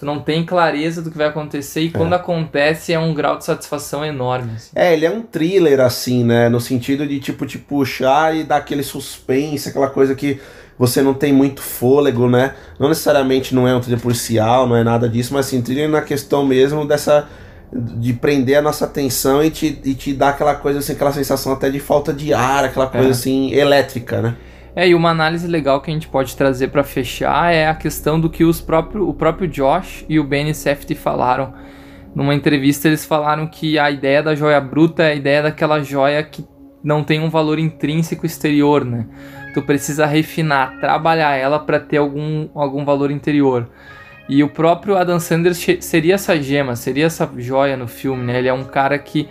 tu 0.00 0.06
não 0.06 0.18
tem 0.18 0.44
clareza 0.44 1.00
do 1.02 1.10
que 1.10 1.16
vai 1.18 1.28
acontecer 1.28 1.82
e 1.82 1.90
quando 1.90 2.14
acontece 2.14 2.92
é 2.92 2.98
um 2.98 3.12
grau 3.14 3.36
de 3.36 3.44
satisfação 3.44 4.02
enorme. 4.04 4.52
assim. 4.56 4.70
É, 4.74 4.92
ele 4.94 5.04
é 5.04 5.10
um 5.10 5.20
thriller, 5.22 5.78
assim, 5.78 6.24
né? 6.24 6.48
No 6.48 6.58
sentido 6.60 7.06
de, 7.06 7.20
tipo, 7.20 7.44
te 7.46 7.58
puxar 7.58 8.34
e 8.34 8.42
dar 8.42 8.56
aquele 8.56 8.82
suspense, 8.82 9.68
aquela 9.68 9.90
coisa 9.90 10.14
que 10.14 10.40
você 10.78 11.02
não 11.02 11.12
tem 11.12 11.30
muito 11.32 11.60
fôlego, 11.60 12.26
né? 12.28 12.54
Não 12.78 12.88
necessariamente 12.88 13.54
não 13.54 13.68
é 13.68 13.76
um 13.76 13.80
thriller 13.80 14.00
policial, 14.00 14.66
não 14.66 14.74
é 14.74 14.82
nada 14.82 15.06
disso, 15.06 15.34
mas 15.34 15.46
assim, 15.46 15.60
thriller 15.60 15.88
na 15.90 16.00
questão 16.00 16.44
mesmo 16.46 16.86
dessa. 16.86 17.28
de 17.72 18.12
prender 18.14 18.56
a 18.58 18.62
nossa 18.62 18.84
atenção 18.86 19.44
e 19.44 19.50
te, 19.50 19.78
e 19.84 19.94
te 19.94 20.12
dar 20.12 20.30
aquela 20.30 20.54
coisa, 20.56 20.80
assim, 20.80 20.92
aquela 20.92 21.12
sensação 21.12 21.52
até 21.52 21.70
de 21.70 21.78
falta 21.78 22.12
de 22.12 22.32
ar, 22.34 22.64
aquela 22.64 22.86
coisa, 22.88 23.08
É. 23.08 23.10
assim, 23.10 23.52
elétrica, 23.52 24.20
né? 24.22 24.34
É, 24.74 24.88
e 24.88 24.94
uma 24.94 25.10
análise 25.10 25.48
legal 25.48 25.80
que 25.80 25.90
a 25.90 25.94
gente 25.94 26.08
pode 26.08 26.36
trazer 26.36 26.68
pra 26.68 26.84
fechar 26.84 27.52
é 27.52 27.66
a 27.66 27.74
questão 27.74 28.20
do 28.20 28.30
que 28.30 28.44
os 28.44 28.60
próprio, 28.60 29.08
o 29.08 29.12
próprio 29.12 29.48
Josh 29.48 30.04
e 30.08 30.18
o 30.18 30.24
Benny 30.24 30.54
Safdie 30.54 30.94
falaram. 30.94 31.52
Numa 32.14 32.34
entrevista 32.34 32.88
eles 32.88 33.04
falaram 33.04 33.46
que 33.46 33.78
a 33.78 33.90
ideia 33.90 34.22
da 34.22 34.34
joia 34.34 34.60
bruta 34.60 35.02
é 35.02 35.12
a 35.12 35.14
ideia 35.14 35.42
daquela 35.42 35.82
joia 35.82 36.22
que 36.22 36.44
não 36.82 37.04
tem 37.04 37.20
um 37.20 37.28
valor 37.28 37.58
intrínseco 37.58 38.24
exterior, 38.24 38.84
né? 38.84 39.06
Tu 39.54 39.62
precisa 39.62 40.06
refinar, 40.06 40.78
trabalhar 40.80 41.36
ela 41.36 41.58
para 41.58 41.78
ter 41.80 41.98
algum, 41.98 42.48
algum 42.54 42.84
valor 42.84 43.10
interior. 43.10 43.68
E 44.28 44.42
o 44.44 44.48
próprio 44.48 44.96
Adam 44.96 45.18
Sanders 45.18 45.64
seria 45.80 46.14
essa 46.14 46.40
gema, 46.40 46.76
seria 46.76 47.06
essa 47.06 47.28
joia 47.36 47.76
no 47.76 47.88
filme, 47.88 48.22
né? 48.24 48.38
Ele 48.38 48.48
é 48.48 48.52
um 48.52 48.64
cara 48.64 48.96
que 48.96 49.28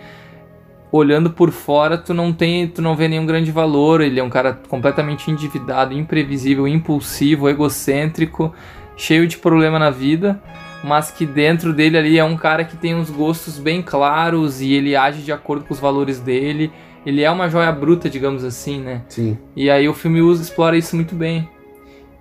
olhando 0.92 1.30
por 1.30 1.50
fora, 1.50 1.96
tu 1.96 2.12
não 2.12 2.32
tem, 2.32 2.66
tu 2.66 2.82
não 2.82 2.96
vê 2.96 3.08
nenhum 3.08 3.26
grande 3.26 3.50
valor. 3.50 4.00
Ele 4.00 4.18
é 4.18 4.22
um 4.22 4.30
cara 4.30 4.58
completamente 4.68 5.30
endividado, 5.30 5.94
imprevisível, 5.94 6.66
impulsivo, 6.66 7.48
egocêntrico, 7.48 8.52
cheio 8.96 9.26
de 9.26 9.38
problema 9.38 9.78
na 9.78 9.90
vida, 9.90 10.40
mas 10.82 11.10
que 11.10 11.24
dentro 11.24 11.72
dele 11.72 11.96
ali 11.96 12.18
é 12.18 12.24
um 12.24 12.36
cara 12.36 12.64
que 12.64 12.76
tem 12.76 12.94
uns 12.94 13.10
gostos 13.10 13.58
bem 13.58 13.82
claros 13.82 14.60
e 14.60 14.72
ele 14.72 14.96
age 14.96 15.22
de 15.22 15.32
acordo 15.32 15.64
com 15.64 15.74
os 15.74 15.80
valores 15.80 16.20
dele. 16.20 16.72
Ele 17.04 17.22
é 17.22 17.30
uma 17.30 17.48
joia 17.48 17.72
bruta, 17.72 18.10
digamos 18.10 18.44
assim, 18.44 18.80
né? 18.80 19.02
Sim. 19.08 19.38
E 19.56 19.70
aí 19.70 19.88
o 19.88 19.94
filme 19.94 20.20
usa, 20.20 20.42
explora 20.42 20.76
isso 20.76 20.94
muito 20.96 21.14
bem. 21.14 21.48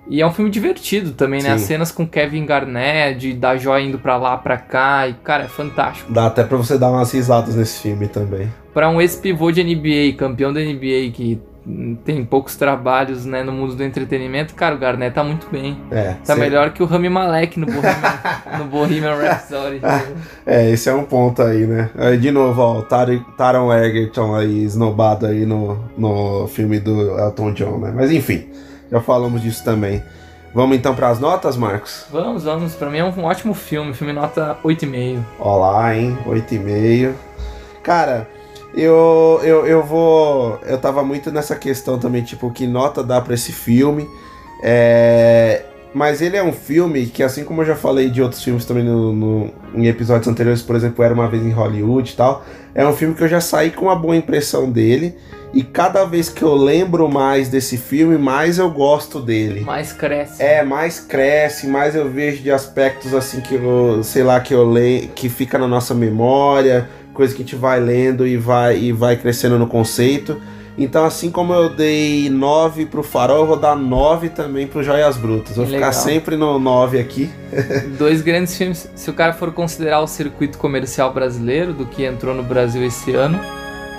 E 0.09 0.21
é 0.21 0.25
um 0.25 0.31
filme 0.31 0.49
divertido 0.49 1.11
também, 1.11 1.41
né? 1.43 1.49
Sim. 1.49 1.55
As 1.55 1.61
cenas 1.61 1.91
com 1.91 2.07
Kevin 2.07 2.45
Garnett, 2.45 3.19
de 3.19 3.33
da 3.33 3.55
joia 3.55 3.83
indo 3.83 3.99
pra 3.99 4.17
lá, 4.17 4.35
pra 4.37 4.57
cá, 4.57 5.07
e 5.07 5.13
cara, 5.13 5.43
é 5.43 5.47
fantástico. 5.47 6.11
Dá 6.11 6.25
até 6.25 6.43
pra 6.43 6.57
você 6.57 6.77
dar 6.79 6.89
umas 6.89 7.11
risadas 7.11 7.55
nesse 7.55 7.81
filme 7.81 8.07
também. 8.07 8.51
Pra 8.73 8.89
um 8.89 8.99
ex-pivô 8.99 9.51
de 9.51 9.63
NBA, 9.63 10.17
campeão 10.17 10.51
da 10.51 10.59
NBA, 10.61 11.11
que 11.13 11.39
tem 12.03 12.25
poucos 12.25 12.55
trabalhos 12.55 13.25
né, 13.25 13.43
no 13.43 13.51
mundo 13.51 13.75
do 13.75 13.83
entretenimento, 13.83 14.55
cara, 14.55 14.73
o 14.73 14.77
Garnet 14.79 15.13
tá 15.13 15.23
muito 15.23 15.47
bem. 15.51 15.77
É, 15.91 16.13
Tá 16.25 16.33
cê- 16.33 16.39
melhor 16.39 16.71
que 16.71 16.81
o 16.81 16.85
Rami 16.87 17.09
Malek 17.09 17.59
no 17.59 17.67
Bohemian, 17.67 17.93
no 18.57 18.65
Bohemian 18.65 19.15
Rhapsody. 19.15 19.79
É, 20.47 20.71
esse 20.71 20.89
é 20.89 20.93
um 20.95 21.03
ponto 21.03 21.43
aí, 21.43 21.67
né? 21.67 21.91
Aí, 21.95 22.17
de 22.17 22.31
novo, 22.31 22.59
ó, 22.59 22.79
o 22.79 22.81
Tar- 22.81 23.23
Taron 23.37 23.71
Egerton 23.71 24.33
aí, 24.35 24.63
esnobado 24.63 25.27
aí 25.27 25.45
no, 25.45 25.77
no 25.95 26.47
filme 26.47 26.79
do 26.79 27.19
Elton 27.19 27.53
John, 27.53 27.77
né? 27.77 27.93
Mas 27.95 28.09
enfim, 28.11 28.47
já 28.91 29.01
falamos 29.01 29.41
disso 29.41 29.63
também. 29.63 30.03
Vamos 30.53 30.75
então 30.77 30.95
pras 30.95 31.19
notas, 31.19 31.55
Marcos? 31.55 32.05
Vamos, 32.11 32.43
vamos. 32.43 32.73
Pra 32.75 32.89
mim 32.89 32.97
é 32.97 33.03
um 33.05 33.23
ótimo 33.23 33.53
filme, 33.53 33.93
filme 33.93 34.11
nota 34.13 34.57
8,5. 34.63 35.19
Ó 35.39 35.57
lá, 35.59 35.95
hein? 35.95 36.17
8,5. 36.25 37.13
Cara, 37.83 38.27
eu, 38.73 39.39
eu, 39.43 39.65
eu 39.67 39.83
vou. 39.83 40.59
Eu 40.65 40.77
tava 40.79 41.03
muito 41.03 41.31
nessa 41.31 41.55
questão 41.55 41.99
também, 41.99 42.23
tipo, 42.23 42.49
que 42.51 42.65
nota 42.65 43.03
dá 43.03 43.21
pra 43.21 43.35
esse 43.35 43.51
filme. 43.51 44.07
É. 44.63 45.63
Mas 45.93 46.21
ele 46.21 46.37
é 46.37 46.43
um 46.43 46.51
filme 46.53 47.07
que, 47.07 47.23
assim 47.23 47.43
como 47.43 47.61
eu 47.61 47.65
já 47.65 47.75
falei 47.75 48.11
de 48.11 48.21
outros 48.21 48.43
filmes 48.43 48.63
também 48.63 48.83
no, 48.83 49.11
no- 49.11 49.49
em 49.73 49.87
episódios 49.87 50.27
anteriores, 50.27 50.61
por 50.61 50.75
exemplo, 50.75 51.03
Era 51.03 51.13
Uma 51.15 51.27
Vez 51.27 51.43
em 51.43 51.49
Hollywood 51.49 52.11
e 52.11 52.15
tal, 52.15 52.43
é 52.75 52.85
um 52.87 52.93
filme 52.93 53.15
que 53.15 53.23
eu 53.23 53.27
já 53.27 53.41
saí 53.41 53.71
com 53.71 53.85
uma 53.85 53.95
boa 53.95 54.15
impressão 54.15 54.69
dele. 54.69 55.15
E 55.53 55.63
cada 55.63 56.05
vez 56.05 56.29
que 56.29 56.43
eu 56.43 56.53
lembro 56.53 57.09
mais 57.09 57.49
desse 57.49 57.77
filme, 57.77 58.17
mais 58.17 58.59
eu 58.59 58.69
gosto 58.69 59.19
dele. 59.19 59.61
Mais 59.61 59.91
cresce. 59.91 60.41
É, 60.41 60.63
mais 60.63 60.99
cresce, 60.99 61.67
mais 61.67 61.95
eu 61.95 62.09
vejo 62.09 62.43
de 62.43 62.51
aspectos 62.51 63.13
assim 63.13 63.41
que 63.41 63.55
eu, 63.55 64.03
sei 64.03 64.23
lá, 64.23 64.39
que 64.39 64.53
eu 64.53 64.69
leio, 64.69 65.09
que 65.09 65.27
fica 65.27 65.57
na 65.57 65.67
nossa 65.67 65.95
memória, 65.95 66.87
coisa 67.13 67.33
que 67.33 67.41
a 67.41 67.45
gente 67.45 67.55
vai 67.55 67.79
lendo 67.79 68.27
e 68.27 68.37
vai 68.37 68.77
e 68.77 68.91
vai 68.91 69.15
crescendo 69.15 69.57
no 69.57 69.65
conceito. 69.65 70.39
Então, 70.77 71.03
assim 71.03 71.29
como 71.29 71.51
eu 71.51 71.67
dei 71.67 72.29
9 72.29 72.85
pro 72.85 73.03
Farol, 73.03 73.39
eu 73.39 73.47
vou 73.47 73.57
dar 73.57 73.75
9 73.75 74.29
também 74.29 74.65
pro 74.65 74.81
Joias 74.81 75.17
Brutas. 75.17 75.57
Vou 75.57 75.65
Legal. 75.65 75.79
ficar 75.79 75.91
sempre 75.91 76.37
no 76.37 76.57
9 76.57 76.99
aqui. 76.99 77.29
Dois 77.97 78.21
grandes 78.21 78.55
filmes. 78.55 78.89
Se 78.95 79.09
o 79.09 79.13
cara 79.13 79.33
for 79.33 79.51
considerar 79.51 79.99
o 79.99 80.07
circuito 80.07 80.57
comercial 80.57 81.11
brasileiro, 81.11 81.73
do 81.73 81.85
que 81.85 82.05
entrou 82.05 82.33
no 82.33 82.43
Brasil 82.43 82.81
esse 82.85 83.13
ano, 83.13 83.37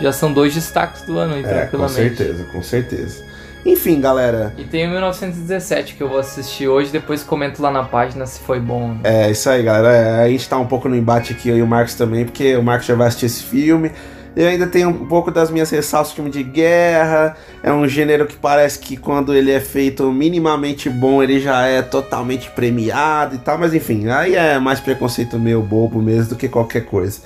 já 0.01 0.13
são 0.13 0.33
dois 0.33 0.55
destaques 0.55 1.03
do 1.03 1.19
ano 1.19 1.35
aí, 1.35 1.45
É, 1.45 1.67
com 1.67 1.89
certeza, 1.89 2.45
com 2.45 2.63
certeza. 2.63 3.25
Enfim, 3.65 4.01
galera, 4.01 4.55
E 4.57 4.65
tem 4.65 4.87
o 4.87 4.91
1917 4.91 5.95
que 5.95 6.03
eu 6.03 6.09
vou 6.09 6.19
assistir 6.19 6.67
hoje, 6.67 6.91
depois 6.91 7.23
comento 7.23 7.61
lá 7.61 7.71
na 7.71 7.85
página 7.85 8.25
se 8.25 8.41
foi 8.41 8.59
bom. 8.59 8.89
né? 8.89 9.01
É 9.05 9.31
isso 9.31 9.51
aí, 9.51 9.63
galera. 9.63 9.95
É, 9.95 10.25
a 10.25 10.29
gente 10.29 10.49
tá 10.49 10.59
um 10.59 10.67
pouco 10.67 10.89
no 10.89 10.97
embate 10.97 11.33
aqui, 11.35 11.51
eu 11.51 11.59
e 11.59 11.63
o 11.63 11.67
Marcos 11.67 11.95
também, 11.95 12.25
porque 12.25 12.57
o 12.57 12.63
Marcos 12.63 12.87
já 12.87 12.95
vai 12.95 13.09
assistir 13.09 13.27
esse 13.27 13.43
filme. 13.43 13.93
Eu 14.35 14.49
ainda 14.49 14.67
tenho 14.67 14.89
um 14.89 15.07
pouco 15.07 15.31
das 15.31 15.51
minhas 15.51 15.69
ressalvas 15.71 16.13
filme 16.13 16.31
de 16.31 16.43
guerra. 16.43 17.37
É 17.63 17.73
um 17.73 17.87
gênero 17.87 18.27
que 18.27 18.37
parece 18.37 18.79
que 18.79 18.97
quando 18.97 19.35
ele 19.35 19.51
é 19.51 19.61
feito 19.61 20.11
minimamente 20.13 20.89
bom, 20.89 21.23
ele 21.23 21.41
já 21.41 21.67
é 21.67 21.83
totalmente 21.83 22.49
premiado 22.51 23.35
e 23.35 23.39
tal. 23.39 23.59
Mas 23.59 23.75
enfim, 23.75 24.09
aí 24.09 24.37
é 24.37 24.59
mais 24.59 24.79
preconceito 24.81 25.39
meu 25.39 25.61
bobo 25.63 26.01
mesmo 26.01 26.31
do 26.31 26.37
que 26.37 26.49
qualquer 26.49 26.87
coisa. 26.87 27.21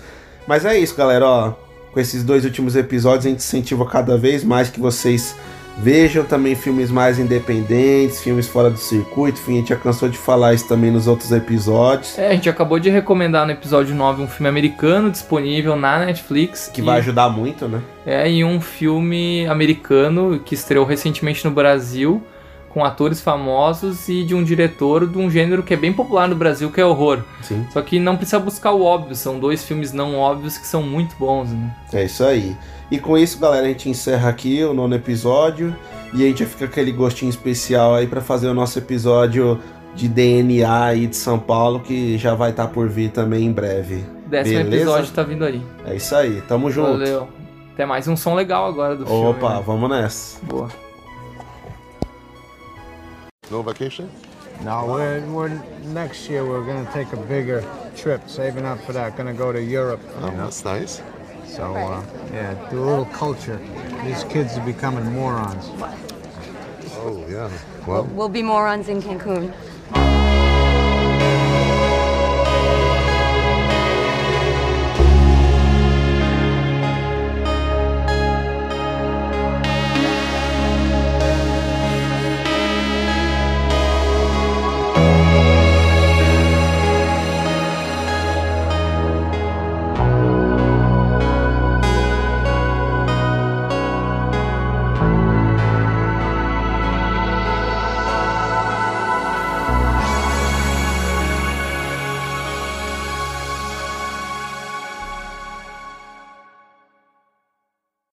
Mas 0.47 0.65
é 0.65 0.79
isso, 0.79 0.97
galera. 0.97 1.27
Ó, 1.27 1.53
com 1.94 2.00
esses 2.00 2.24
dois 2.24 2.44
últimos 2.44 2.74
episódios, 2.74 3.24
a 3.24 3.28
gente 3.30 3.38
incentiva 3.38 3.87
cada 3.87 4.18
vez 4.18 4.42
mais 4.42 4.68
que 4.68 4.80
vocês 4.80 5.35
Vejam 5.76 6.24
também 6.24 6.54
filmes 6.54 6.90
mais 6.90 7.18
independentes, 7.18 8.22
filmes 8.22 8.46
fora 8.46 8.70
do 8.70 8.78
circuito. 8.78 9.40
Enfim, 9.40 9.54
a 9.54 9.57
gente 9.57 9.68
já 9.70 9.76
cansou 9.76 10.09
de 10.09 10.16
falar 10.16 10.54
isso 10.54 10.68
também 10.68 10.90
nos 10.90 11.09
outros 11.09 11.33
episódios. 11.33 12.16
É, 12.16 12.28
a 12.28 12.35
gente 12.35 12.48
acabou 12.48 12.78
de 12.78 12.88
recomendar 12.90 13.44
no 13.44 13.52
episódio 13.52 13.94
9 13.94 14.22
um 14.22 14.28
filme 14.28 14.48
americano 14.48 15.11
disponível 15.11 15.74
na 15.74 16.07
Netflix. 16.07 16.70
Que 16.72 16.80
e- 16.80 16.85
vai 16.85 16.98
ajudar 16.98 17.28
muito, 17.28 17.66
né? 17.66 17.83
É, 18.07 18.30
e 18.30 18.44
um 18.44 18.61
filme 18.61 19.46
americano 19.46 20.40
que 20.44 20.54
estreou 20.54 20.85
recentemente 20.85 21.44
no 21.44 21.50
Brasil, 21.50 22.22
com 22.75 22.85
atores 22.85 23.21
famosos 23.21 24.09
e 24.09 24.25
de 24.25 24.35
um 24.35 24.43
diretor 24.43 25.07
de 25.07 25.17
um 25.17 25.31
gênero 25.31 25.63
que 25.63 25.73
é 25.73 25.77
bem 25.77 25.93
popular 25.93 26.27
no 26.27 26.35
Brasil, 26.35 26.73
que 26.73 26.81
é 26.81 26.85
horror. 26.85 27.21
Sim. 27.41 27.65
Só 27.73 27.81
que 27.81 28.01
não 28.01 28.17
precisa 28.17 28.41
buscar 28.41 28.73
o 28.73 28.83
óbvio, 28.83 29.15
são 29.15 29.39
dois 29.39 29.65
filmes 29.65 29.93
não 29.93 30.17
óbvios 30.17 30.59
que 30.59 30.67
são 30.67 30.83
muito 30.83 31.15
bons, 31.17 31.51
né? 31.51 31.73
É 31.93 32.05
isso 32.05 32.25
aí. 32.25 32.57
E 32.91 32.99
com 32.99 33.17
isso, 33.17 33.39
galera, 33.39 33.65
a 33.65 33.69
gente 33.69 33.89
encerra 33.89 34.29
aqui 34.29 34.65
o 34.65 34.75
nono 34.75 34.97
episódio. 34.97 35.75
E 36.13 36.23
a 36.23 36.27
gente 36.27 36.45
fica 36.47 36.65
aquele 36.65 36.93
gostinho 36.93 37.31
especial 37.31 37.95
aí 37.95 38.07
pra 38.07 38.21
fazer 38.21 38.49
o 38.49 38.55
nosso 38.55 38.79
episódio 38.79 39.59
de 39.95 40.09
DNA 40.09 40.85
aí 40.85 41.07
de 41.07 41.17
São 41.17 41.39
Paulo, 41.39 41.81
que 41.81 42.19
já 42.19 42.35
vai 42.35 42.51
estar 42.51 42.69
por 42.69 42.89
vir 42.89 43.11
também 43.11 43.47
em 43.47 43.53
breve. 43.53 44.05
Décimo 44.27 44.65
Beleza? 44.65 44.77
episódio 44.77 45.13
tá 45.13 45.23
vindo 45.23 45.45
aí. 45.45 45.63
É 45.85 45.95
isso 45.97 46.15
aí, 46.15 46.41
tamo 46.43 46.71
junto. 46.71 46.93
Valeu. 46.93 47.29
Até 47.73 47.85
mais 47.85 48.07
um 48.07 48.17
som 48.17 48.35
legal 48.35 48.67
agora 48.67 48.97
do 48.97 49.07
filme. 49.07 49.27
Opa, 49.27 49.57
né? 49.57 49.63
vamos 49.67 49.91
nessa. 49.91 50.39
Boa. 50.45 50.84
No 53.50 53.62
vacation? 53.62 54.11
No, 54.62 54.87
we're, 54.87 55.20
we're 55.26 55.48
next 55.87 56.28
year 56.28 56.44
we're 56.44 56.64
gonna 56.64 56.90
take 56.92 57.12
a 57.12 57.16
bigger 57.16 57.64
trip, 57.96 58.28
saving 58.28 58.64
up 58.64 58.80
for 58.85 58.92
that. 58.92 59.16
Gonna 59.16 59.35
go 59.35 59.52
to 59.52 59.62
Europe. 59.62 60.00
Oh, 60.16 60.30
know? 60.30 60.37
that's 60.37 60.64
nice. 60.64 61.02
So 61.46 61.74
uh, 61.74 62.04
yeah, 62.33 62.54
do 62.70 62.83
a 62.83 62.87
little 62.87 63.04
culture. 63.07 63.61
These 64.04 64.24
kids 64.24 64.57
are 64.57 64.64
becoming 64.64 65.12
morons. 65.12 65.70
Oh, 66.96 67.24
yeah. 67.28 67.50
Well, 67.87 68.04
We'll 68.04 68.28
be 68.28 68.42
morons 68.42 68.88
in 68.88 69.02
Cancun. 69.02 69.52